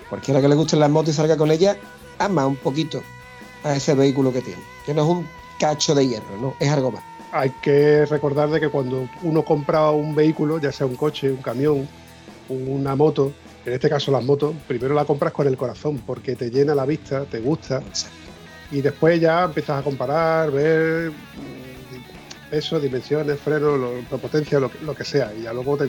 [0.08, 1.76] Cualquiera que le guste las motos y salga con ella,
[2.18, 3.02] ama un poquito
[3.62, 4.62] a ese vehículo que tiene.
[4.86, 5.28] Que no es un
[5.60, 7.04] cacho de hierro, no, es algo más.
[7.30, 11.42] Hay que recordar de que cuando uno compra un vehículo, ya sea un coche, un
[11.42, 11.86] camión,
[12.48, 16.50] una moto, en este caso las motos, primero la compras con el corazón, porque te
[16.50, 17.82] llena la vista, te gusta.
[18.70, 23.76] Y después ya empiezas a comparar, ver mm, peso, dimensiones, freno,
[24.20, 25.32] potencia, lo, lo, que sea.
[25.34, 25.88] Y ya luego te,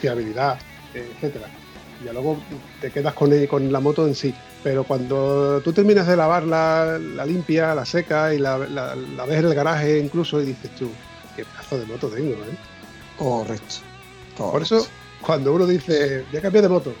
[0.00, 0.58] fiabilidad,
[0.94, 1.48] etcétera.
[2.00, 2.38] Y ya luego
[2.80, 4.34] te quedas con, con la moto en sí.
[4.62, 9.54] Pero cuando tú terminas de lavarla, la limpia, la seca y la, ves en el
[9.54, 10.90] garaje incluso y dices tú,
[11.36, 12.58] qué pedazo de moto tengo, ¿eh?
[13.16, 13.76] Correcto.
[14.36, 14.86] Por eso,
[15.24, 16.92] cuando uno dice, voy a cambiar de moto,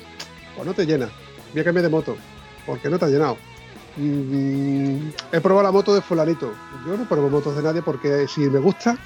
[0.54, 1.08] pues no te llena.
[1.52, 2.16] Voy a cambiar de moto,
[2.64, 3.36] porque no te ha llenado.
[3.96, 6.52] Mm, he probado la moto de fulanito.
[6.86, 8.98] Yo no pruebo motos de nadie porque si me gusta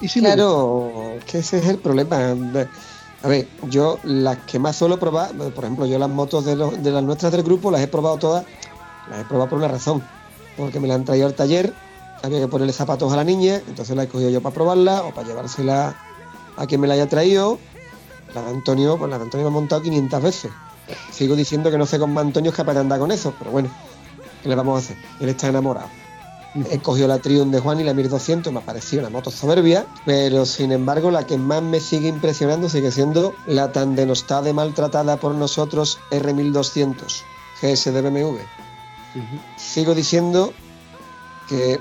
[0.00, 2.34] y si claro, que ese es el problema.
[3.22, 6.90] A ver, yo las que más suelo probar, por ejemplo, yo las motos de, de
[6.90, 8.44] las nuestras del grupo las he probado todas,
[9.08, 10.02] las he probado por una razón,
[10.56, 11.72] porque me la han traído al taller,
[12.22, 15.14] había que ponerle zapatos a la niña, entonces la he cogido yo para probarla o
[15.14, 15.96] para llevársela
[16.56, 17.58] a quien me la haya traído.
[18.34, 20.52] La de Antonio, pues la de Antonio me ha montado 500 veces.
[21.10, 23.70] Sigo diciendo que no sé cómo Antonio es capaz de andar con eso, pero bueno,
[24.44, 24.98] ¿Qué le vamos a hacer?
[25.20, 25.88] Él está enamorado.
[26.70, 29.86] He cogido la Triumph de Juan y la 1200, me ha parecido una moto soberbia,
[30.04, 34.52] pero sin embargo la que más me sigue impresionando sigue siendo la tan denostada y
[34.52, 37.22] maltratada por nosotros R1200
[37.62, 38.36] GS de BMW.
[39.56, 40.52] Sigo diciendo
[41.48, 41.80] que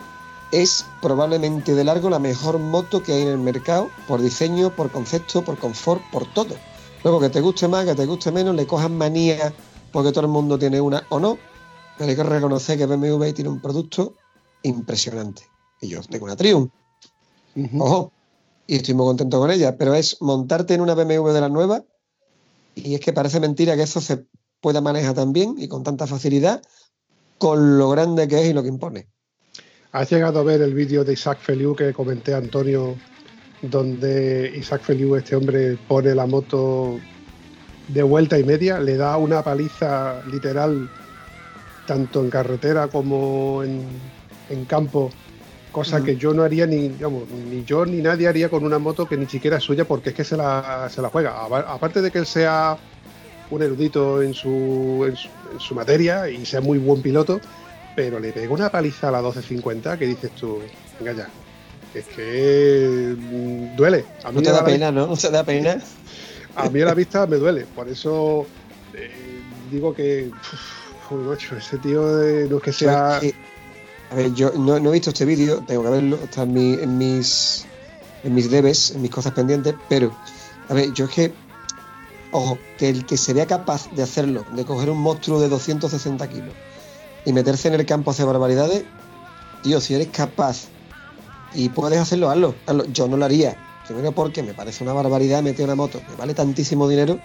[0.53, 4.91] es probablemente de largo la mejor moto que hay en el mercado, por diseño, por
[4.91, 6.55] concepto, por confort, por todo.
[7.03, 9.51] Luego que te guste más, que te guste menos, le cojan manía
[9.91, 11.39] porque todo el mundo tiene una o no,
[11.97, 14.13] pero hay que reconocer que BMW tiene un producto
[14.61, 15.41] impresionante.
[15.81, 16.71] Y yo tengo una Triumph.
[17.79, 18.11] Ojo,
[18.67, 21.83] y estoy muy contento con ella, pero es montarte en una BMW de la nueva
[22.75, 24.25] y es que parece mentira que eso se
[24.61, 26.61] pueda manejar tan bien y con tanta facilidad
[27.39, 29.12] con lo grande que es y lo que impone.
[29.93, 32.95] ¿Has llegado a ver el vídeo de Isaac Feliu que comenté Antonio,
[33.61, 36.99] donde Isaac Feliu, este hombre, pone la moto
[37.89, 40.89] de vuelta y media, le da una paliza literal
[41.85, 45.11] tanto en carretera como en, campo,
[45.71, 49.15] cosa que yo no haría ni, ni yo ni nadie haría con una moto que
[49.15, 51.45] ni siquiera es suya porque es que se la, se la juega.
[51.67, 52.79] Aparte de que él sea
[53.51, 57.39] un erudito en su, en su, materia y sea muy buen piloto,
[57.95, 60.59] pero le pega una paliza a la 1250 que dices tú,
[60.99, 61.29] venga ya,
[61.93, 64.05] es que mm, duele.
[64.23, 65.07] A mí no te da pena, ¿no?
[65.07, 65.79] No se da pena.
[66.55, 68.45] A mí a la vista me duele, por eso
[68.93, 69.09] eh,
[69.71, 70.31] digo que
[71.57, 73.17] ese tío no es que sea.
[73.17, 77.65] a ver, yo no, he visto este vídeo, tengo que verlo, está en, mis
[78.23, 80.15] en mis debes, en mis cosas pendientes, pero
[80.69, 81.33] a ver, yo es que,
[82.31, 86.53] ojo, que el que sería capaz de hacerlo, de coger un monstruo de 260 kilos
[87.25, 88.83] y meterse en el campo a hacer barbaridades,
[89.61, 90.67] tío, si eres capaz
[91.53, 92.55] y puedes hacerlo, hazlo.
[92.65, 92.85] hazlo.
[92.85, 93.55] Yo no lo haría.
[93.87, 97.19] Primero porque me parece una barbaridad meter una moto, me vale tantísimo dinero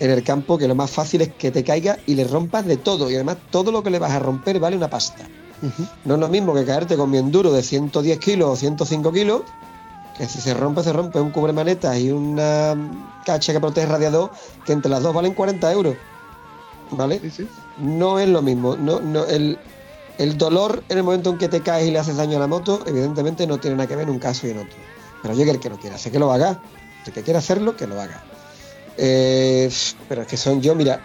[0.00, 2.76] en el campo que lo más fácil es que te caiga y le rompas de
[2.76, 3.10] todo.
[3.10, 5.28] Y además todo lo que le vas a romper vale una pasta.
[6.04, 9.42] No es lo mismo que caerte con mi enduro de 110 kilos o 105 kilos,
[10.16, 12.74] que si se rompe, se rompe un cubre manetas y una
[13.26, 14.30] cacha que protege radiador,
[14.64, 15.96] que entre las dos valen 40 euros.
[16.92, 17.20] ¿Vale?
[17.80, 18.76] No es lo mismo.
[18.76, 19.58] No, no, el,
[20.18, 22.46] el dolor en el momento en que te caes y le haces daño a la
[22.46, 24.76] moto, evidentemente no tiene nada que ver en un caso y en otro.
[25.22, 26.60] Pero yo que el que lo quiera hacer, que lo haga.
[27.06, 28.22] El que quiera hacerlo, que lo haga.
[28.96, 29.70] Eh,
[30.08, 31.00] pero es que son yo, mira,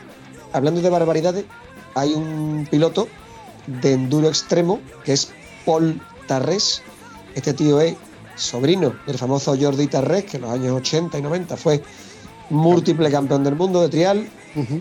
[0.52, 1.46] hablando de barbaridades,
[1.94, 3.08] hay un piloto
[3.68, 5.30] de enduro extremo que es
[5.66, 6.82] Paul Tarrés.
[7.36, 7.96] Este tío es
[8.36, 11.82] sobrino del famoso Jordi Tarrés, que en los años 80 y 90 fue
[12.50, 14.30] múltiple campeón del mundo de trial,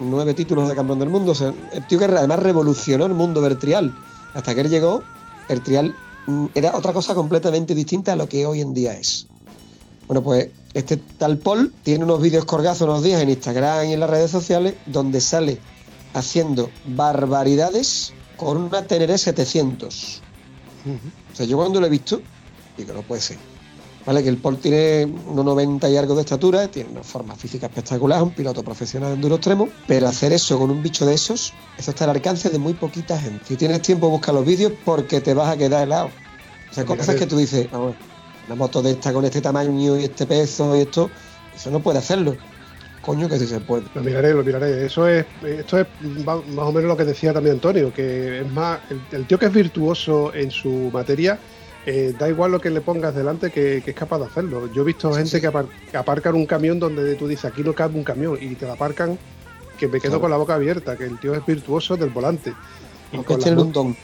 [0.01, 1.35] nueve títulos de campeón del mundo.
[1.73, 3.95] el tío que además revolucionó el mundo del trial
[4.35, 5.03] hasta que él llegó,
[5.49, 5.95] el trial
[6.27, 9.27] mm, era otra cosa completamente distinta a lo que hoy en día es.
[10.07, 14.01] Bueno, pues este tal Paul tiene unos vídeos colgados unos días en Instagram y en
[14.01, 15.59] las redes sociales donde sale
[16.13, 20.21] haciendo barbaridades con una Teneré 700.
[21.33, 22.21] O sea, yo cuando lo he visto,
[22.77, 23.54] digo, no puede ser.
[24.07, 24.23] ¿Vale?
[24.23, 28.23] Que el Paul tiene unos 90 y algo de estatura, tiene una forma física espectacular,
[28.23, 31.91] un piloto profesional en duro extremo, pero hacer eso con un bicho de esos, eso
[31.91, 33.45] está al alcance de muy poquita gente.
[33.47, 36.11] Si tienes tiempo, busca los vídeos porque te vas a quedar helado.
[36.71, 37.95] O sea, cosas que tú dices, vamos,
[38.47, 41.11] una moto de esta con este tamaño y este peso y esto,
[41.55, 42.37] eso no puede hacerlo.
[43.01, 43.85] Coño, que sí se puede.
[43.95, 44.87] Lo miraré, lo miraré.
[44.87, 45.87] Eso es, esto es
[46.25, 48.81] más o menos lo que decía también Antonio, que es más,
[49.13, 51.39] el tío que es virtuoso en su materia
[51.87, 54.73] eh, da igual lo que le pongas delante que, es capaz de hacerlo.
[54.73, 58.05] Yo he visto gente Que, aparcan un camión donde tú dices aquí no cabe un
[58.05, 59.19] camión y te la aparcan
[59.79, 62.55] que me quedo con la boca abierta, que el tío es virtuoso del volante.
[63.13, 63.95] Y con, la moto,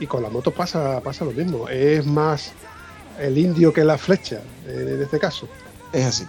[0.00, 1.68] y con pasa, pasa lo mismo.
[1.68, 2.52] Es más
[3.18, 5.48] el indio que la flecha, en este caso.
[5.92, 6.26] Es así.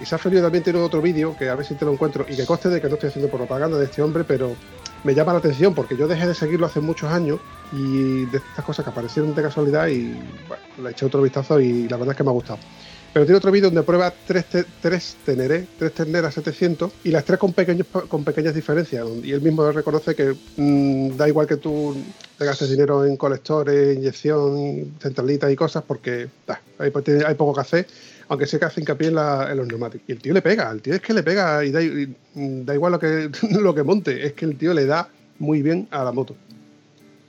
[0.00, 2.46] Y Saferio también tiene otro vídeo, que a ver si te lo encuentro, y que
[2.46, 4.54] coste de que no estoy haciendo propaganda de este hombre, pero
[5.08, 7.40] me llama la atención porque yo dejé de seguirlo hace muchos años
[7.72, 10.12] y de estas cosas que aparecieron de casualidad y
[10.46, 12.58] bueno, le eché otro vistazo y la verdad es que me ha gustado.
[13.14, 14.44] Pero tiene otro vídeo donde prueba tres,
[14.82, 19.06] tres Teneré, tres Teneras 700 y las tres con, pequeños, con pequeñas diferencias.
[19.22, 21.96] Y él mismo reconoce que mm, da igual que tú
[22.36, 26.28] te gastes dinero en colectores, inyección, centralitas y cosas porque
[26.78, 26.92] hay,
[27.26, 27.86] hay poco que hacer
[28.28, 30.08] aunque sé que hace hincapié en, los neumáticos.
[30.08, 31.82] Y el tío le pega, el tío es que le pega y da,
[32.74, 36.04] igual lo que, lo que monte, es que el tío le da muy bien a
[36.04, 36.36] la moto.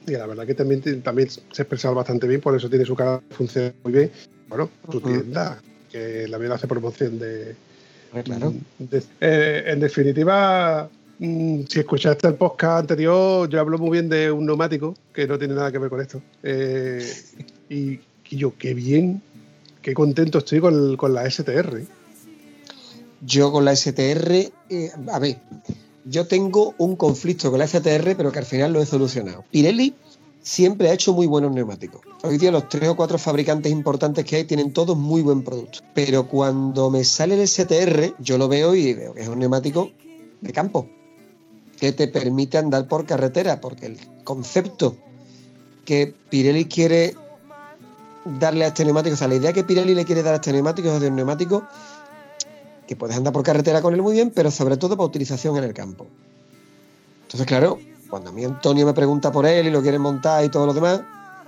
[0.08, 3.22] Y la verdad que también, también se expresa bastante bien, por eso tiene su cara,
[3.32, 4.12] funciona muy bien.
[4.48, 7.56] Bueno, su tienda, que la vida hace promoción de.
[8.24, 8.54] Claro.
[9.22, 14.48] Eh, en definitiva, mm, si escuchaste el podcast anterior, yo hablo muy bien de un
[14.48, 16.20] neumático que no tiene nada que ver con esto.
[16.42, 17.08] Eh,
[17.70, 18.00] y,
[18.32, 19.22] y, yo, qué bien
[19.82, 21.84] qué contento estoy con, la STR.
[23.22, 25.39] Yo con la STR, eh, a ver,
[26.06, 29.44] yo tengo un conflicto con la STR, pero que al final lo he solucionado.
[29.52, 29.94] Pirelli
[30.42, 32.02] siempre ha hecho muy buenos neumáticos.
[32.24, 35.80] Hoy día los tres o cuatro fabricantes importantes que hay tienen todos muy buen producto.
[35.94, 39.92] Pero cuando me sale el STR, yo lo veo y veo que es un neumático
[40.42, 40.88] de campo,
[41.80, 44.96] que te permite andar por carretera, porque el concepto
[45.86, 47.15] que Pirelli quiere
[48.39, 50.52] darle a este neumático, o sea, la idea que Pirelli le quiere dar a este
[50.52, 51.63] neumático es de un neumático
[52.88, 55.63] que puedes andar por carretera con él muy bien, pero sobre todo para utilización en
[55.63, 56.08] el campo.
[57.24, 57.78] Entonces, claro,
[58.10, 60.74] cuando a mí Antonio me pregunta por él y lo quiere montar y todo lo
[60.74, 61.02] demás,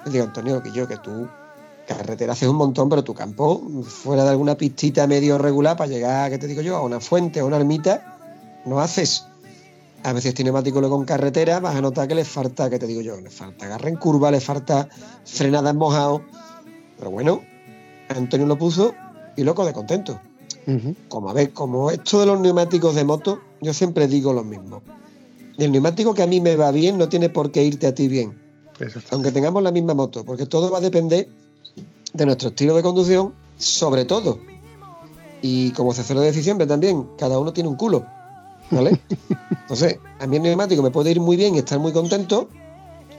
[0.05, 1.27] le digo, Antonio, que yo, que tú
[1.87, 6.29] carretera haces un montón, pero tu campo, fuera de alguna pistita medio regular para llegar,
[6.29, 8.17] ¿qué te digo yo?, a una fuente, a una ermita,
[8.65, 9.25] no haces.
[10.03, 12.87] A veces este neumático luego en carretera vas a notar que le falta, ¿qué te
[12.87, 13.19] digo yo?
[13.21, 14.87] Le falta agarre en curva, le falta
[15.25, 16.23] frenada en mojado.
[17.01, 17.41] Pero bueno,
[18.09, 18.93] Antonio lo puso
[19.35, 20.21] y loco de contento.
[21.09, 24.83] Como a ver, como esto de los neumáticos de moto, yo siempre digo lo mismo.
[25.57, 28.07] El neumático que a mí me va bien no tiene por qué irte a ti
[28.07, 28.39] bien.
[29.09, 31.27] Aunque tengamos la misma moto, porque todo va a depender
[32.13, 34.37] de nuestro estilo de conducción, sobre todo.
[35.41, 38.05] Y como se hace de diciembre también, cada uno tiene un culo.
[38.69, 39.01] ¿Vale?
[39.61, 42.47] Entonces, a mí el neumático me puede ir muy bien y estar muy contento,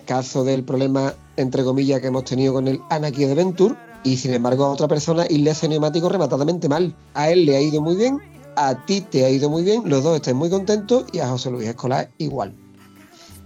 [0.05, 4.65] caso del problema, entre comillas, que hemos tenido con el Anarchy Adventure, y sin embargo
[4.65, 6.95] a otra persona y le hace neumático rematadamente mal.
[7.15, 8.19] A él le ha ido muy bien,
[8.57, 11.51] a ti te ha ido muy bien, los dos estén muy contentos y a José
[11.51, 12.55] Luis Escolar igual.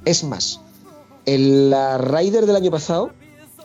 [0.04, 0.60] Es más,
[1.26, 3.10] en la Rider del año pasado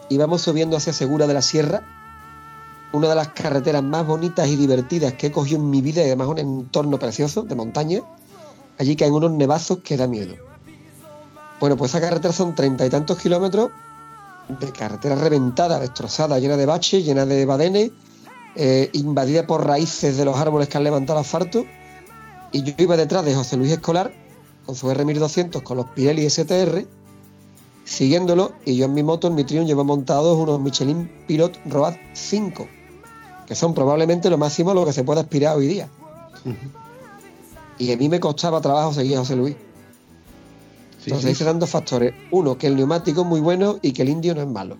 [0.10, 1.84] íbamos subiendo hacia Segura de la Sierra,
[2.94, 6.08] una de las carreteras más bonitas y divertidas que he cogido en mi vida y
[6.08, 8.02] además un entorno precioso de montaña.
[8.78, 10.51] Allí caen unos nevazos que da miedo
[11.62, 13.70] bueno, pues esa carretera son treinta y tantos kilómetros
[14.60, 17.92] de carretera reventada, destrozada, llena de baches, llena de badenes,
[18.56, 21.64] eh, invadida por raíces de los árboles que han levantado el asfalto.
[22.52, 24.12] Y yo iba detrás de José Luis Escolar
[24.66, 26.84] con su R1200 con los Pirelli STR,
[27.86, 31.94] siguiéndolo y yo en mi moto, en mi Triumph, llevo montados unos Michelin Pilot Road
[32.14, 32.68] 5,
[33.46, 35.90] que son probablemente lo máximo a lo que se puede aspirar hoy día.
[37.78, 39.56] Y a mí me costaba trabajo seguir a José Luis.
[41.06, 42.14] Entonces ahí se dan dos factores.
[42.32, 44.78] Uno, que el neumático es muy bueno y que el indio no es malo.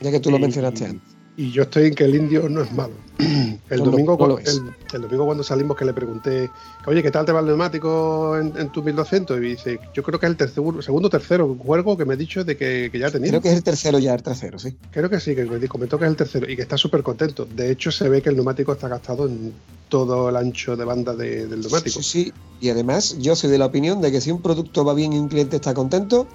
[0.00, 1.13] Ya que tú lo mencionaste antes.
[1.36, 2.94] Y yo estoy en que el indio no es malo.
[3.70, 6.50] El, domingo, cuando, el, domingo cuando salimos que le pregunté,
[6.86, 9.38] oye, ¿qué tal te va el neumático en, tu 1200?
[9.38, 12.16] Y dice, yo creo que es el tercer, segundo o tercero juego que me ha
[12.16, 13.30] dicho de que, ya tenía.
[13.30, 14.76] Creo que es el tercero ya, el tercero, sí.
[14.90, 17.46] Creo que sí, que me comentó que es el tercero y que está súper contento.
[17.46, 19.52] De hecho, se ve que el neumático está gastado en
[19.88, 22.02] todo el ancho de banda del neumático.
[22.02, 24.92] Sí, sí, y además yo soy de la opinión de que si un producto va
[24.94, 26.26] bien y un cliente está contento,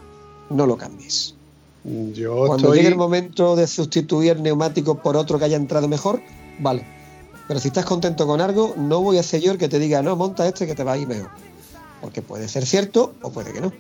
[0.50, 1.36] no lo cambies.
[1.84, 6.22] Yo Cuando llegue el momento de sustituir el neumático por otro que haya entrado mejor,
[6.60, 6.86] vale.
[7.48, 10.02] Pero si estás contento con algo, no voy a ser yo el que te diga,
[10.02, 11.30] no, monta este que te va a ir mejor.
[12.02, 13.72] Porque puede ser cierto o puede que no.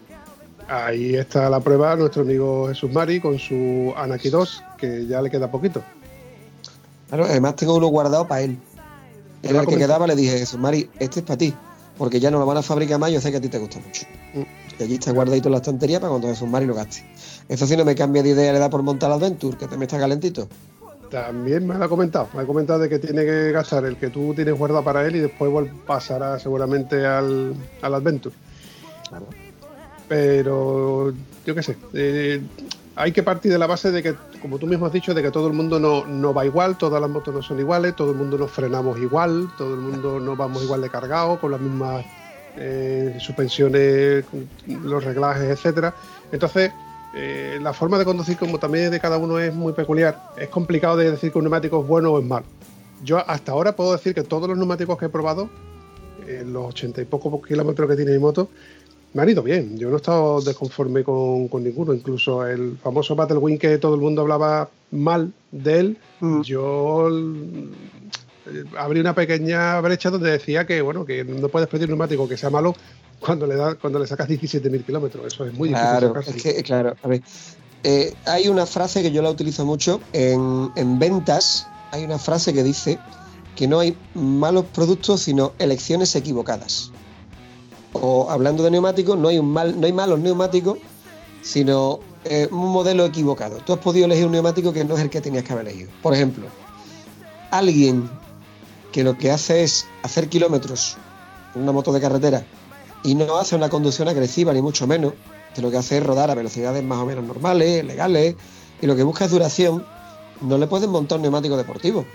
[0.67, 5.29] Ahí está la prueba nuestro amigo Jesús Mari con su Anaki 2, que ya le
[5.29, 5.83] queda poquito.
[7.09, 8.57] Claro, además tengo uno guardado para él.
[9.41, 11.53] Era el que quedaba, le dije, Jesús Mari, este es para ti,
[11.97, 13.79] porque ya no lo van a fabricar más, yo sé que a ti te gusta
[13.79, 14.05] mucho.
[14.79, 17.03] Y allí está guardadito en la estantería para cuando Jesús Mari lo gaste.
[17.47, 19.83] Eso sí no me cambia de idea, le da por montar la Adventure, que también
[19.83, 20.47] está calentito.
[21.09, 24.09] También me lo ha comentado, me ha comentado de que tiene que gastar el que
[24.09, 25.51] tú tienes guardado para él y después
[25.85, 28.35] pasará seguramente al, al Adventure.
[30.07, 31.13] Pero
[31.45, 32.41] yo qué sé, eh,
[32.95, 35.31] hay que partir de la base de que, como tú mismo has dicho, de que
[35.31, 38.37] todo el mundo no, va igual, todas las motos no son iguales, todo el mundo
[38.37, 42.05] nos frenamos igual, todo el mundo no vamos igual de cargado, con las mismas
[42.59, 44.25] eh, suspensiones,
[44.67, 45.95] los reglajes, etcétera.
[46.31, 46.71] Entonces,
[47.15, 50.21] eh, la forma de conducir como también de cada uno es muy peculiar.
[50.37, 52.45] Es complicado de decir que un neumático es bueno o es malo.
[53.03, 55.49] Yo hasta ahora puedo decir que todos los neumáticos que he probado,
[56.27, 58.49] en los ochenta y pocos kilómetros que tiene mi moto,
[59.13, 59.77] me han ido bien.
[59.77, 61.93] Yo no he estado desconforme con, ninguno.
[61.93, 66.41] Incluso el famoso Battle Wing que todo el mundo hablaba mal de él, mm.
[66.41, 67.69] yo eh,
[68.77, 72.37] abrí una pequeña brecha donde decía que bueno que no puedes pedir un neumático que
[72.37, 72.75] sea malo
[73.19, 75.25] cuando le da, cuando le sacas 17.000 kilómetros.
[75.25, 76.63] Eso es muy claro, difícil.
[76.63, 77.21] claro, a ver.
[77.83, 81.67] Eh, hay una frase que yo la utilizo mucho en, en ventas.
[81.91, 82.99] Hay una frase que dice
[83.55, 86.91] que no hay malos productos, sino elecciones equivocadas.
[87.93, 90.77] O hablando de neumáticos, no hay, un mal, no hay malos neumáticos,
[91.41, 93.57] sino eh, un modelo equivocado.
[93.57, 95.89] Tú has podido elegir un neumático que no es el que tenías que haber elegido.
[96.01, 96.47] Por ejemplo,
[97.51, 98.09] alguien
[98.91, 100.97] que lo que hace es hacer kilómetros
[101.55, 102.43] en una moto de carretera
[103.03, 105.13] y no hace una conducción agresiva, ni mucho menos,
[105.53, 108.35] que lo que hace es rodar a velocidades más o menos normales, legales,
[108.81, 109.85] y lo que busca es duración,
[110.41, 112.05] no le pueden montar un neumático deportivo.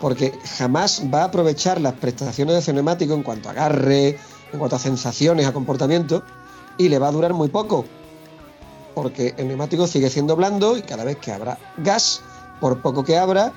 [0.00, 4.18] Porque jamás va a aprovechar las prestaciones de ese neumático en cuanto a agarre,
[4.52, 6.22] en cuanto a sensaciones, a comportamiento,
[6.76, 7.86] y le va a durar muy poco.
[8.94, 12.20] Porque el neumático sigue siendo blando y cada vez que abra gas,
[12.60, 13.52] por poco que abra,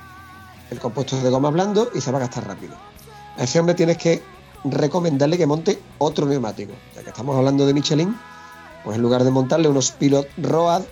[0.72, 2.76] el compuesto es de goma blando y se va a gastar rápido.
[3.38, 4.22] A ese hombre tienes que
[4.64, 6.74] recomendarle que monte otro neumático.
[6.96, 8.16] Ya que estamos hablando de Michelin,
[8.84, 10.84] pues en lugar de montarle unos Pilot Road,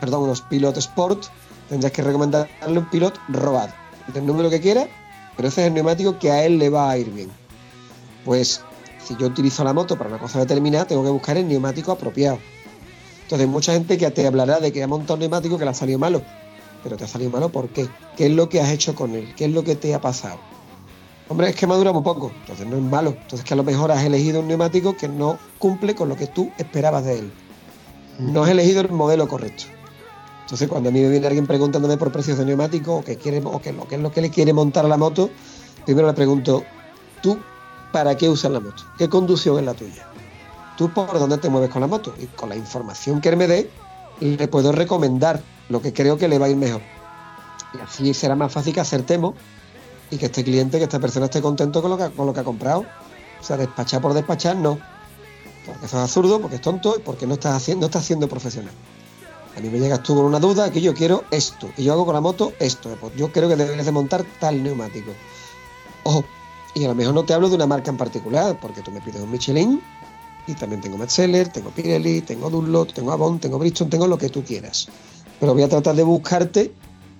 [0.00, 1.24] perdón, unos Pilot Sport,
[1.68, 3.70] tendrás que recomendarle un Pilot Road,
[4.12, 4.88] del número que quiera,
[5.36, 7.30] pero ese es el neumático que a él le va a ir bien.
[8.24, 8.62] Pues
[9.04, 12.38] si yo utilizo la moto para una cosa determinada, tengo que buscar el neumático apropiado.
[13.22, 15.74] Entonces, mucha gente que te hablará de que ha montado un neumático que le ha
[15.74, 16.22] salido malo.
[16.82, 17.88] Pero te ha salido malo ¿por qué?
[18.16, 19.34] ¿Qué es lo que has hecho con él?
[19.36, 20.38] ¿Qué es lo que te ha pasado?
[21.28, 23.10] Hombre, es que madura muy poco, entonces no es malo.
[23.10, 26.26] Entonces que a lo mejor has elegido un neumático que no cumple con lo que
[26.26, 27.32] tú esperabas de él.
[28.18, 29.64] No has elegido el modelo correcto.
[30.42, 33.40] Entonces cuando a mí me viene alguien preguntándome por precios de neumático o, que quiere,
[33.42, 35.30] o que, lo, que es lo que le quiere montar a la moto,
[35.86, 36.62] primero le pregunto,
[37.22, 37.38] ¿tú
[37.92, 38.82] para qué usas la moto?
[38.98, 40.06] ¿Qué conducción es la tuya?
[40.76, 42.12] ¿Tú por dónde te mueves con la moto?
[42.20, 43.70] Y con la información que él me dé,
[44.20, 46.80] le puedo recomendar lo que creo que le va a ir mejor.
[47.74, 49.34] Y así será más fácil que acertemos
[50.10, 52.40] y que este cliente, que esta persona esté contento con lo que, con lo que
[52.40, 52.84] ha comprado.
[53.40, 54.78] O sea, despachar por despachar no.
[55.64, 58.28] Porque eso es absurdo, porque es tonto y porque no estás haciendo, no estás siendo
[58.28, 58.74] profesional.
[59.56, 62.04] A mí me llegas tú con una duda que yo quiero esto, y yo hago
[62.04, 62.96] con la moto esto.
[63.00, 65.12] Pues yo creo que deberías de montar tal neumático.
[66.04, 66.24] Ojo,
[66.74, 69.00] y a lo mejor no te hablo de una marca en particular, porque tú me
[69.00, 69.82] pides un Michelin,
[70.46, 74.28] y también tengo Metzeler, tengo Pirelli, tengo Dunlop, tengo Avon, tengo Bridgestone, tengo lo que
[74.28, 74.88] tú quieras.
[75.42, 76.72] Pero voy a tratar de buscarte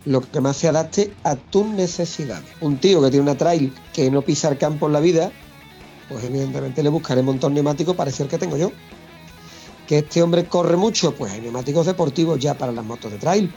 [0.05, 2.45] lo que más se adapte a tus necesidades.
[2.61, 5.33] Un tío que tiene una trail que no pisa el campo en la vida,
[6.09, 8.71] pues evidentemente le buscaré un montón neumático parecido al que tengo yo.
[9.89, 13.53] Que este hombre corre mucho, pues hay neumáticos deportivos ya para las motos de trail.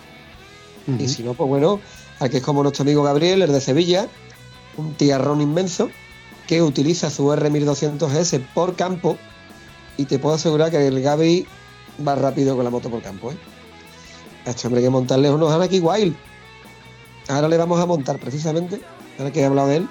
[0.97, 1.79] Y si no, pues bueno,
[2.19, 4.07] aquí es como nuestro amigo Gabriel, el de Sevilla,
[4.77, 5.91] un tiarrón inmenso,
[6.47, 9.15] que utiliza su R1200S por campo
[9.95, 11.45] y te puedo asegurar que el Gaby
[12.05, 13.31] va rápido con la moto por campo.
[13.31, 13.37] ¿eh?
[14.45, 16.15] A hombre hay que montarle unos Anarchy Wild.
[17.27, 18.79] Ahora le vamos a montar precisamente,
[19.17, 19.89] ahora que he hablado de él,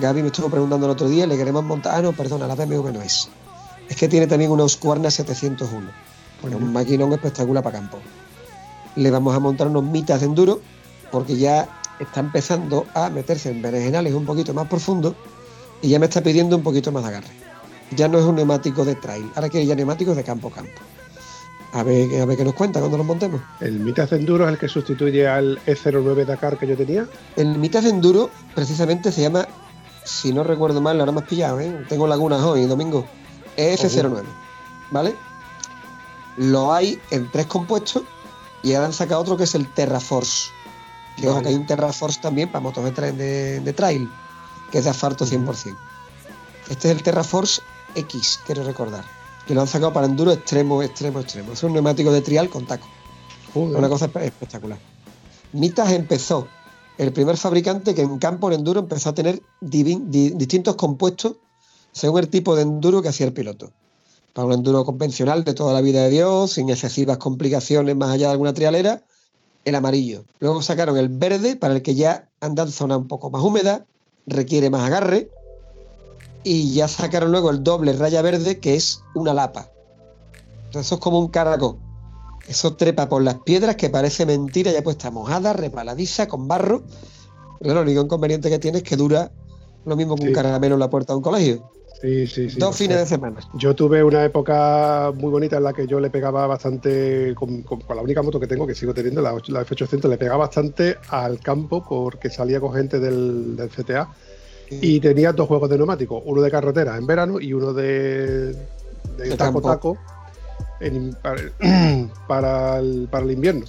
[0.00, 2.90] Gaby me estuvo preguntando el otro día, le queremos montar, ah no, perdona, la BMW
[2.90, 3.28] no es.
[3.88, 5.90] Es que tiene también unos Husqvarna 701,
[6.40, 7.98] bueno, un maquinón espectacular para campo.
[8.96, 10.60] Le vamos a montar unos mitas de enduro,
[11.12, 11.68] porque ya
[12.00, 15.14] está empezando a meterse en berenjenales un poquito más profundo
[15.82, 17.30] y ya me está pidiendo un poquito más de agarre.
[17.90, 20.80] Ya no es un neumático de trail, ahora quiere ya neumáticos de campo a campo.
[21.74, 23.40] A ver, a ver qué nos cuenta cuando los montemos.
[23.58, 27.08] ¿El Mitas de Enduro es el que sustituye al E09 Dakar que yo tenía?
[27.34, 29.48] El Mitas de Enduro precisamente se llama,
[30.04, 31.84] si no recuerdo mal, ahora me has pillado, ¿eh?
[31.88, 33.04] tengo lagunas hoy, domingo,
[33.56, 34.22] EF09,
[34.92, 35.16] ¿vale?
[36.36, 38.04] Lo hay en tres compuestos
[38.62, 40.50] y ahora han sacado otro que es el Terraforce.
[41.16, 44.08] Que ojo que hay un Terraforce también para motos de, de, trail,
[44.70, 45.76] que es de asfalto 100%.
[46.68, 47.62] Este es el Terraforce
[47.96, 51.52] X, quiero recordar que lo han sacado para enduro extremo, extremo, extremo.
[51.52, 52.86] Es un neumático de trial con taco.
[53.54, 54.78] Una cosa espectacular.
[55.52, 56.48] Mitas empezó,
[56.98, 61.36] el primer fabricante que en campo en enduro empezó a tener distintos compuestos
[61.92, 63.70] según el tipo de enduro que hacía el piloto.
[64.32, 68.26] Para un enduro convencional de toda la vida de Dios, sin excesivas complicaciones más allá
[68.26, 69.02] de alguna trialera,
[69.64, 70.24] el amarillo.
[70.40, 73.86] Luego sacaron el verde para el que ya anda en zona un poco más húmeda,
[74.26, 75.30] requiere más agarre,
[76.44, 79.70] y ya sacaron luego el doble raya verde, que es una lapa.
[80.66, 81.78] Entonces eso es como un caracol.
[82.46, 86.82] Eso trepa por las piedras que parece mentira, ya puesta mojada, repaladiza, con barro.
[87.60, 89.32] Pero lo único inconveniente que tiene es que dura
[89.86, 91.70] lo mismo que un caramelo en la puerta de un colegio.
[92.02, 92.58] Sí, sí, sí.
[92.58, 93.40] Dos fines de semana.
[93.54, 98.02] Yo tuve una época muy bonita en la que yo le pegaba bastante, con, la
[98.02, 102.28] única moto que tengo, que sigo teniendo, la, F800, le pegaba bastante al campo porque
[102.28, 104.12] salía con gente del, del CTA
[104.70, 108.54] y tenía dos juegos de neumáticos, uno de carretera en verano y uno de,
[109.36, 109.98] taco taco
[112.26, 113.64] para, el, para el invierno.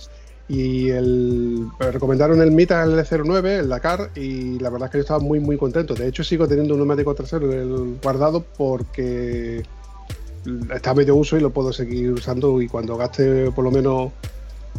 [0.47, 5.19] Y el, recomendaron el Mita L09, el Dakar, y la verdad es que yo estaba
[5.19, 5.95] muy muy contento.
[5.95, 7.49] De hecho, sigo teniendo un neumático trasero
[8.01, 9.63] guardado porque
[10.73, 12.61] está medio uso y lo puedo seguir usando.
[12.61, 14.11] Y cuando gaste por lo menos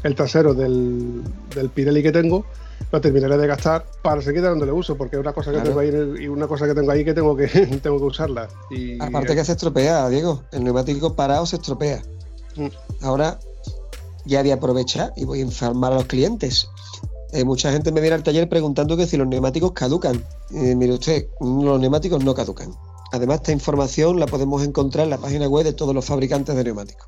[0.05, 1.23] el trasero del,
[1.55, 2.47] del Pirelli que tengo,
[2.93, 5.91] lo terminaré de gastar para seguir dándole uso, porque es una cosa que tengo ahí
[6.21, 7.47] y una cosa que tengo ahí que tengo que
[7.83, 8.49] tengo que usarla.
[8.71, 12.03] Y, Aparte que se estropea, Diego, el neumático parado se estropea.
[12.57, 12.67] Mm.
[13.03, 13.39] Ahora
[14.25, 16.69] ya voy a aprovechar y voy a informar a los clientes.
[17.33, 20.25] Eh, mucha gente me viene al taller preguntando que si los neumáticos caducan.
[20.55, 22.73] Eh, mire usted, los neumáticos no caducan.
[23.13, 26.65] Además, esta información la podemos encontrar en la página web de todos los fabricantes de
[26.65, 27.07] neumáticos.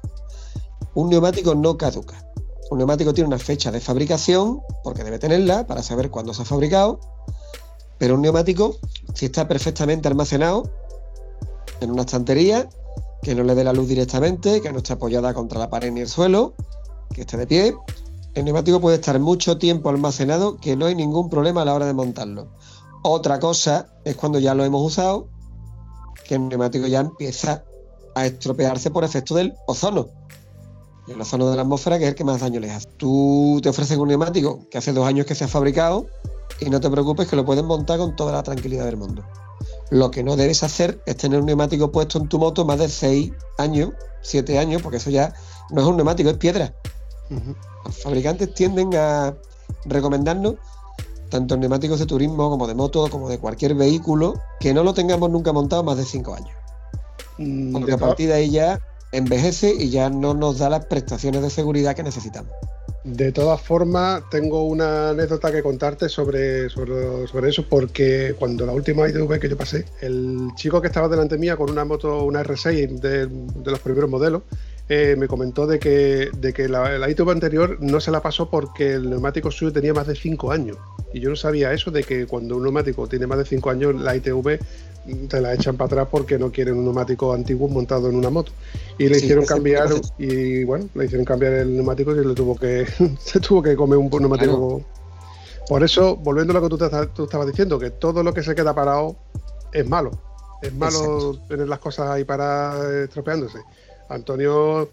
[0.94, 2.24] Un neumático no caduca.
[2.70, 6.44] Un neumático tiene una fecha de fabricación, porque debe tenerla para saber cuándo se ha
[6.44, 7.00] fabricado,
[7.96, 8.76] pero un neumático,
[9.14, 10.70] si está perfectamente almacenado
[11.80, 12.68] en una estantería,
[13.22, 16.00] que no le dé la luz directamente, que no esté apoyada contra la pared ni
[16.00, 16.54] el suelo,
[17.14, 17.76] que esté de pie,
[18.34, 21.86] el neumático puede estar mucho tiempo almacenado, que no hay ningún problema a la hora
[21.86, 22.52] de montarlo.
[23.02, 25.28] Otra cosa es cuando ya lo hemos usado,
[26.26, 27.64] que el neumático ya empieza
[28.14, 30.17] a estropearse por efecto del ozono
[31.08, 32.88] el ozono de la atmósfera, que es el que más daño les hace.
[32.96, 36.06] Tú te ofreces un neumático que hace dos años que se ha fabricado
[36.60, 39.24] y no te preocupes que lo puedes montar con toda la tranquilidad del mundo.
[39.90, 42.88] Lo que no debes hacer es tener un neumático puesto en tu moto más de
[42.88, 43.90] seis años,
[44.22, 45.32] siete años, porque eso ya
[45.70, 46.74] no es un neumático, es piedra.
[47.84, 49.34] Los fabricantes tienden a
[49.84, 50.56] recomendarnos,
[51.30, 54.94] tanto en neumáticos de turismo como de moto, como de cualquier vehículo, que no lo
[54.94, 56.54] tengamos nunca montado más de cinco años.
[57.38, 58.80] Mm, porque a partir de ahí ya
[59.12, 62.52] envejece y ya no nos da las prestaciones de seguridad que necesitamos.
[63.04, 69.08] De todas formas, tengo una anécdota que contarte sobre, sobre, eso, porque cuando la última
[69.08, 73.00] ITV que yo pasé, el chico que estaba delante mía con una moto, una R6
[73.00, 74.42] de, los primeros modelos,
[74.90, 78.50] eh, me comentó de que, de que la, la, ITV anterior no se la pasó
[78.50, 80.76] porque el neumático suyo tenía más de 5 años.
[81.14, 83.94] Y yo no sabía eso de que cuando un neumático tiene más de 5 años,
[83.94, 84.58] la ITV
[85.28, 88.52] te la echan para atrás porque no quieren un neumático antiguo montado en una moto.
[88.98, 89.88] Y le hicieron cambiar,
[90.18, 92.86] y bueno, le hicieron cambiar el neumático y le tuvo que,
[93.20, 94.82] se tuvo que comer un neumático.
[95.68, 98.54] Por eso, volviendo a lo que tú, tú, estabas diciendo, que todo lo que se
[98.54, 99.16] queda parado
[99.72, 100.10] es malo.
[100.62, 103.58] Es malo tener las cosas ahí para estropeándose.
[104.08, 104.88] Antonio,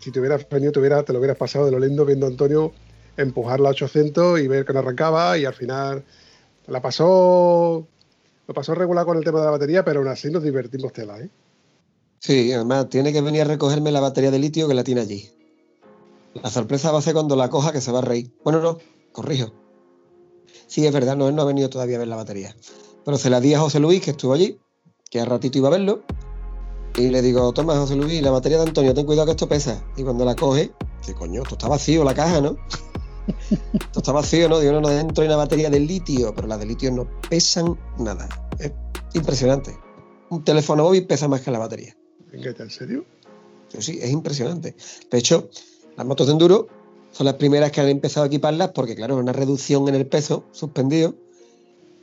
[0.00, 2.72] si te hubieras venido, te, te lo hubieras pasado de lo lindo viendo a Antonio
[3.16, 6.04] empujar la 800 y ver que no arrancaba y al final
[6.66, 7.86] la pasó
[8.48, 11.20] lo pasó regular con el tema de la batería, pero aún así nos divertimos tela,
[11.20, 11.30] ¿eh?
[12.18, 15.30] Sí, además tiene que venir a recogerme la batería de litio que la tiene allí.
[16.42, 18.32] La sorpresa va a ser cuando la coja que se va a reír.
[18.42, 18.78] Bueno, no,
[19.12, 19.52] corrijo.
[20.66, 22.56] Sí, es verdad, no, él no ha venido todavía a ver la batería.
[23.04, 24.58] Pero se la di a José Luis, que estuvo allí,
[25.10, 26.02] que a ratito iba a verlo.
[26.96, 29.84] Y le digo, toma, José Luis, la batería de Antonio, ten cuidado que esto pesa.
[29.96, 32.56] Y cuando la coge, dice, coño, esto está vacío la caja, ¿no?
[33.50, 34.58] Esto está vacío, ¿no?
[34.60, 37.78] Digo, no, no, dentro hay una batería de litio, pero las de litio no pesan
[37.98, 38.28] nada.
[38.58, 38.72] Es
[39.14, 39.76] impresionante.
[40.30, 41.96] Un teléfono móvil pesa más que la batería.
[42.32, 43.04] ¿En serio?
[43.78, 44.76] Sí, es impresionante.
[45.10, 45.48] De hecho,
[45.96, 46.68] las motos de enduro
[47.10, 50.44] son las primeras que han empezado a equiparlas porque, claro, una reducción en el peso
[50.52, 51.14] suspendido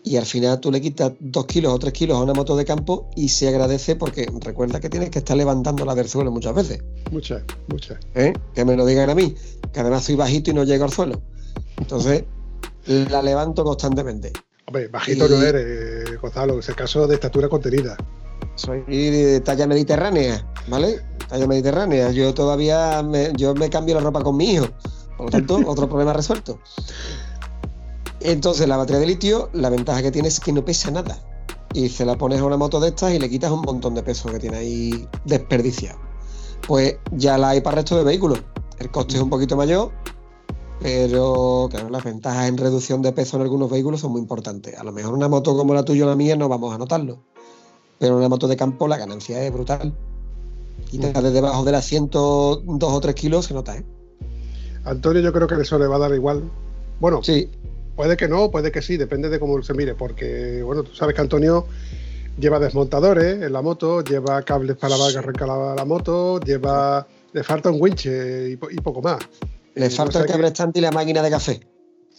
[0.05, 2.63] y al final tú le quitas dos kilos o tres kilos a una moto de
[2.63, 6.83] campo y se agradece porque recuerda que tienes que estar levantándola del suelo muchas veces.
[7.11, 7.97] Muchas, muchas.
[8.13, 8.31] ¿Eh?
[8.53, 9.33] Que me lo digan a mí,
[9.73, 11.23] que además soy bajito y no llego al suelo.
[11.77, 12.23] Entonces,
[12.85, 14.31] la levanto constantemente.
[14.67, 17.97] Hombre, bajito no eres, Gonzalo, es el caso de estatura contenida.
[18.53, 21.01] Soy de talla mediterránea, ¿vale?
[21.27, 22.11] Talla mediterránea.
[22.11, 24.67] Yo todavía me, yo me cambio la ropa con mi hijo.
[25.17, 26.59] Por lo tanto, otro problema resuelto.
[28.27, 31.19] Entonces, la batería de litio, la ventaja que tiene es que no pesa nada.
[31.73, 34.01] Y se la pones a una moto de estas y le quitas un montón de
[34.01, 35.99] peso que tiene ahí desperdiciado.
[36.67, 38.41] Pues ya la hay para el resto de vehículos.
[38.79, 39.91] El coste es un poquito mayor,
[40.81, 44.75] pero claro, las ventajas en reducción de peso en algunos vehículos son muy importantes.
[44.75, 47.19] A lo mejor una moto como la tuya o la mía no vamos a notarlo.
[47.99, 49.93] Pero en una moto de campo la ganancia es brutal.
[50.89, 53.85] Quitas desde debajo del asiento dos o tres kilos, se nota, ¿eh?
[54.83, 56.49] Antonio, yo creo que eso le va a dar igual.
[56.99, 57.51] Bueno, sí.
[57.95, 61.15] Puede que no, puede que sí, depende de cómo se mire, porque, bueno, tú sabes
[61.15, 61.65] que Antonio
[62.37, 67.07] lleva desmontadores en la moto, lleva cables para arrancar la, la moto, lleva.
[67.33, 69.19] Le falta un winche y, poco más.
[69.75, 71.59] Le falta el cable estante y la máquina de café.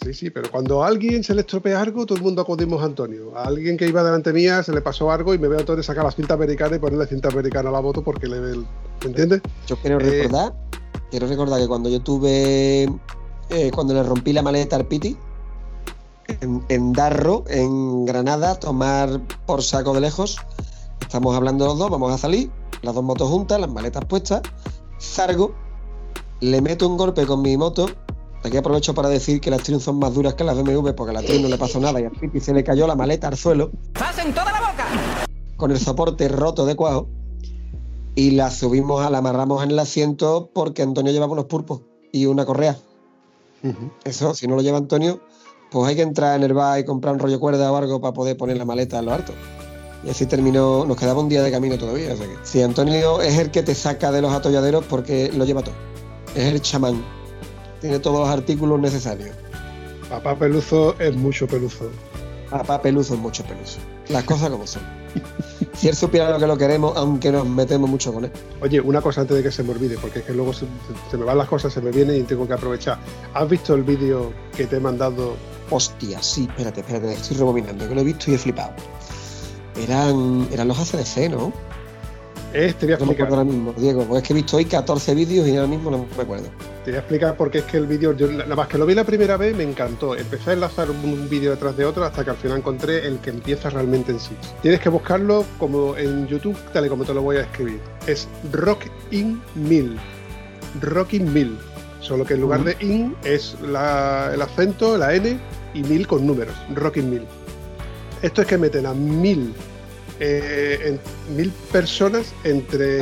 [0.02, 2.84] Sí, sí, pero cuando a alguien se le estropea algo, todo el mundo acudimos a
[2.84, 3.34] Antonio.
[3.34, 5.82] A alguien que iba delante mía se le pasó algo y me veo a Antonio
[5.82, 9.06] sacar las cintas americanas y ponerle cinta americana a la moto porque le ve ¿Me
[9.06, 9.40] entiendes?
[9.66, 10.52] Yo quiero eh, recordar,
[11.10, 12.88] quiero recordar que cuando yo tuve.
[13.48, 15.16] Eh, cuando le rompí la maleta al Piti,
[16.28, 20.38] en, Darro, en Granada, tomar por saco de lejos.
[21.00, 22.50] Estamos hablando los dos, vamos a salir,
[22.82, 24.42] las dos motos juntas, las maletas puestas,
[25.00, 25.54] zargo,
[26.40, 27.88] le meto un golpe con mi moto.
[28.44, 31.14] Aquí aprovecho para decir que las Triumph son más duras que las BMW porque a
[31.14, 33.36] la Triumph no le pasó nada y al Pipi se le cayó la maleta al
[33.36, 33.70] suelo.
[34.24, 34.86] en toda la boca!
[35.56, 37.08] Con el soporte roto de cuajo.
[38.14, 42.26] Y la subimos, a la amarramos en el asiento porque Antonio llevaba unos pulpos y
[42.26, 42.78] una correa.
[44.04, 45.20] Eso, si no lo lleva Antonio,
[45.76, 48.14] pues hay que entrar en el bar y comprar un rollo cuerda o algo para
[48.14, 49.34] poder poner la maleta a lo alto.
[50.02, 52.14] Y así terminó, nos quedaba un día de camino todavía.
[52.14, 55.60] O que, si Antonio es el que te saca de los atolladeros porque lo lleva
[55.60, 55.74] todo.
[56.34, 57.04] Es el chamán.
[57.82, 59.36] Tiene todos los artículos necesarios.
[60.08, 61.90] Papá Peluzo es mucho peluzo.
[62.48, 63.78] Papá Peluzo es mucho peluzo.
[64.08, 64.82] Las cosas como son.
[65.74, 68.30] si él supiera lo que lo queremos, aunque nos metemos mucho con él.
[68.62, 70.64] Oye, una cosa antes de que se me olvide, porque es que luego se,
[71.10, 72.98] se me van las cosas, se me vienen y tengo que aprovechar.
[73.34, 75.34] ¿Has visto el vídeo que te he mandado
[75.70, 78.72] Hostia, sí, espérate, espérate, estoy rebobinando, que lo he visto y he flipado.
[79.76, 81.52] Eran, eran los ACDC, ¿no?
[82.52, 83.00] Es, te voy a explicar.
[83.00, 85.56] No me acuerdo ahora mismo, Diego, porque es que he visto hoy 14 vídeos y
[85.56, 86.46] ahora mismo no me acuerdo.
[86.84, 89.04] Te voy a explicar porque es que el vídeo, nada más que lo vi la
[89.04, 90.16] primera vez, me encantó.
[90.16, 93.30] Empecé a enlazar un vídeo detrás de otro hasta que al final encontré el que
[93.30, 94.30] empieza realmente en sí.
[94.62, 97.80] Tienes que buscarlo como en YouTube, tal y como te lo voy a escribir.
[98.06, 99.98] Es Rock in Mill.
[100.80, 101.58] Rock in Mill.
[102.06, 105.36] Solo que en lugar de in es el acento, la N
[105.74, 107.26] y mil con números, Rocking Mil.
[108.22, 109.52] Esto es que meten a mil,
[110.20, 110.96] eh,
[111.36, 113.00] mil personas entre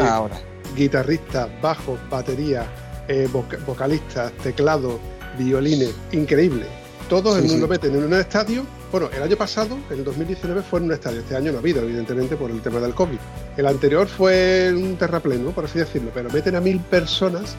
[0.75, 2.65] guitarristas, bajos, batería,
[3.07, 3.29] eh,
[3.67, 4.95] vocalistas, teclados,
[5.39, 6.65] violines, increíble.
[7.11, 8.65] Todos en lo meten en un estadio.
[8.91, 11.21] Bueno, el año pasado, en el 2019, fue en un estadio.
[11.21, 13.19] Este año no ha habido, evidentemente, por el tema del COVID.
[13.59, 17.55] El anterior fue un terrapleno, por así decirlo, pero meten a mil personas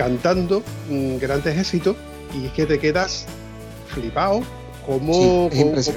[0.00, 1.94] cantando mm, grandes éxitos
[2.34, 3.26] y es que te quedas
[3.88, 4.40] flipado
[4.86, 5.50] como...
[5.52, 5.92] es,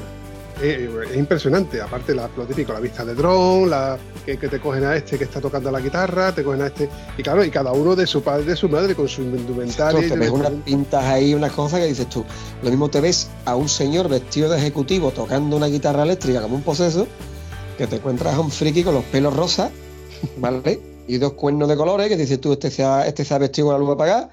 [0.61, 4.83] eh, es, impresionante, aparte la, lo típico, la vista de dron, la, que, te cogen
[4.83, 7.71] a este que está tocando la guitarra, te cogen a este, y claro, y cada
[7.71, 10.05] uno de su padre, de su madre, con su indumentaria.
[10.05, 12.25] te ves unas pintas ahí, unas cosas que dices tú,
[12.61, 16.57] lo mismo te ves a un señor vestido de ejecutivo tocando una guitarra eléctrica como
[16.57, 17.07] un poseso,
[17.77, 19.71] que te encuentras a un friki con los pelos rosas,
[20.37, 20.92] ¿vale?
[21.07, 23.67] Y dos cuernos de colores que dices tú, este se ha, este se ha vestido
[23.67, 24.29] con la luz apagada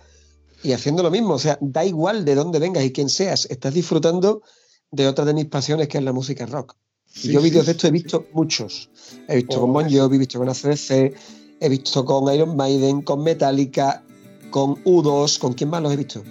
[0.63, 1.35] y haciendo lo mismo.
[1.35, 4.43] O sea, da igual de dónde vengas y quién seas, estás disfrutando
[4.91, 6.77] de otra de mis pasiones que es la música rock.
[7.23, 8.91] y yo vídeos de esto he visto muchos.
[9.29, 11.15] He visto con Bon Jovi, he visto con ACDC,
[11.61, 14.05] he visto con Iron Maiden, con Metallica,
[14.51, 16.23] con U2, ¿con quién más los he visto?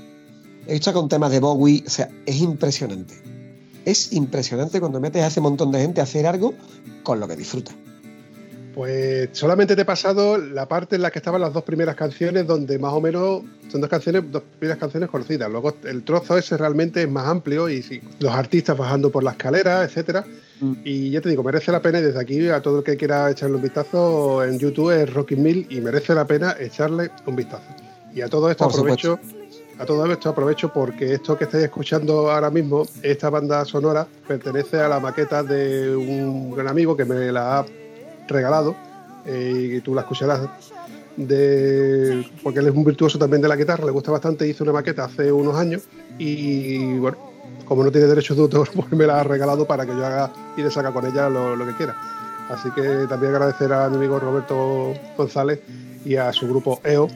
[0.68, 3.16] He visto con temas de Bowie, o sea, es impresionante.
[3.86, 6.54] Es impresionante cuando metes a ese montón de gente a hacer algo
[7.04, 7.72] con lo que disfruta.
[8.74, 12.46] Pues solamente te he pasado la parte en la que estaban las dos primeras canciones,
[12.46, 15.50] donde más o menos son dos canciones, dos primeras canciones conocidas.
[15.50, 19.32] Luego el trozo ese realmente es más amplio y sí, los artistas bajando por la
[19.32, 20.26] escalera, etcétera.
[20.62, 20.74] Mm.
[20.84, 23.30] Y ya te digo, merece la pena y desde aquí a todo el que quiera
[23.30, 27.66] echarle un vistazo en YouTube es Rocky Mill y merece la pena echarle un vistazo.
[28.14, 29.20] Y a todo esto aprovecho,
[29.78, 34.78] a todo esto aprovecho porque esto que estáis escuchando ahora mismo, esta banda sonora pertenece
[34.80, 37.66] a la maqueta de un gran amigo que me la ha
[38.30, 38.76] regalado
[39.26, 40.42] eh, y tú la escucharás
[41.18, 44.74] de, porque él es un virtuoso también de la guitarra, le gusta bastante, hizo una
[44.74, 45.84] maqueta hace unos años
[46.18, 47.18] y bueno,
[47.70, 50.32] como no tiene derechos de autor, pues me la ha regalado para que yo haga
[50.58, 51.96] y le saca con ella lo, que quiera.
[52.50, 55.62] Así que también agradecer a mi amigo Roberto González
[56.04, 57.08] y a su grupo EO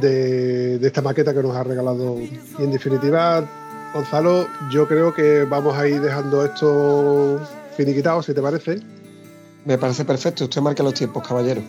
[0.00, 2.18] de, de esta maqueta que nos ha regalado.
[2.18, 3.44] Y en definitiva,
[3.92, 7.38] Gonzalo, yo creo que vamos a ir dejando esto
[7.76, 8.80] finiquitado, si te parece.
[9.66, 10.44] Me parece perfecto.
[10.44, 11.60] Usted marca los tiempos, caballero.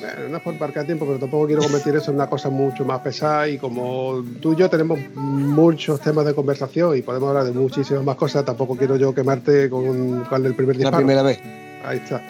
[0.00, 2.84] Bueno, no es por marcar tiempo, pero tampoco quiero convertir eso en una cosa mucho
[2.84, 3.48] más pesada.
[3.48, 8.02] Y como tú y yo tenemos muchos temas de conversación y podemos hablar de muchísimas
[8.02, 10.96] más cosas, tampoco quiero yo quemarte con, con el primer disparo.
[10.96, 11.40] La primera vez.
[11.84, 12.22] Ahí está.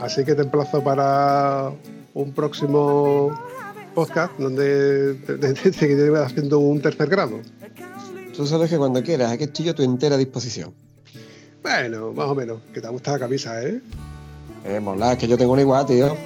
[0.00, 1.70] Así que te emplazo para
[2.14, 3.38] un próximo
[3.94, 7.40] podcast donde te, seguiré haciendo un tercer grado.
[8.34, 10.72] Tú sabes que cuando quieras, aquí estoy yo a tu entera disposición.
[11.62, 13.80] Bueno, más o menos, que te gusta la camisa, ¿eh?
[14.64, 16.16] Eh, mola, es que yo tengo una igual, tío.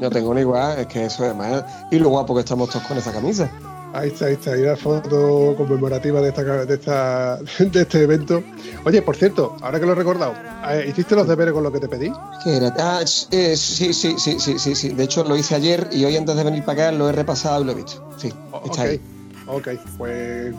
[0.00, 1.62] Yo tengo una igual, es que eso es más.
[1.90, 3.50] Y lo guapo que estamos todos con esa camisa.
[3.92, 8.42] Ahí está, ahí está, y la foto conmemorativa de, esta, de, esta, de este evento.
[8.84, 10.32] Oye, por cierto, ahora que lo he recordado,
[10.68, 12.12] eh, ¿hiciste los deberes con lo que te pedí?
[12.44, 12.72] ¿Qué era?
[12.78, 14.88] Ah, eh, sí, sí, sí, sí, sí, sí.
[14.90, 17.62] De hecho, lo hice ayer y hoy antes de venir para acá lo he repasado
[17.62, 18.08] y lo he visto.
[18.16, 18.32] Sí,
[18.64, 19.00] está ahí.
[19.48, 20.54] Ok, pues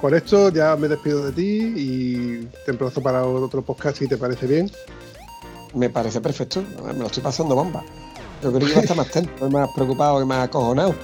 [0.00, 4.16] con esto ya me despido de ti y te emplazo para otro podcast si te
[4.16, 4.70] parece bien
[5.74, 6.64] me parece perfecto.
[6.86, 7.84] Me lo estoy pasando bomba.
[8.42, 10.94] Yo creo que iba a estar más tenso, más preocupado y más acojonado.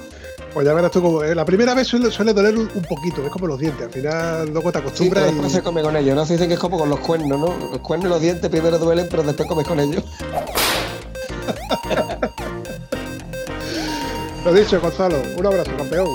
[0.52, 1.24] Pues ya verás tú como.
[1.24, 3.86] Eh, la primera vez suele, doler un, poquito, es como los dientes.
[3.86, 5.30] Al final luego te acostumbras.
[5.30, 5.50] Sí, y...
[5.50, 6.24] se come con ellos, ¿no?
[6.24, 7.52] Se dicen que es como con los cuernos, ¿no?
[7.72, 10.04] Los cuernos y los dientes primero duelen, pero después comes con ellos.
[14.44, 15.16] lo dicho, Gonzalo.
[15.36, 16.06] Un abrazo, campeón.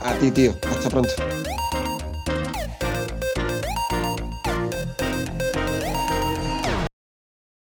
[0.00, 0.54] A ti, tío.
[0.70, 1.10] Hasta pronto.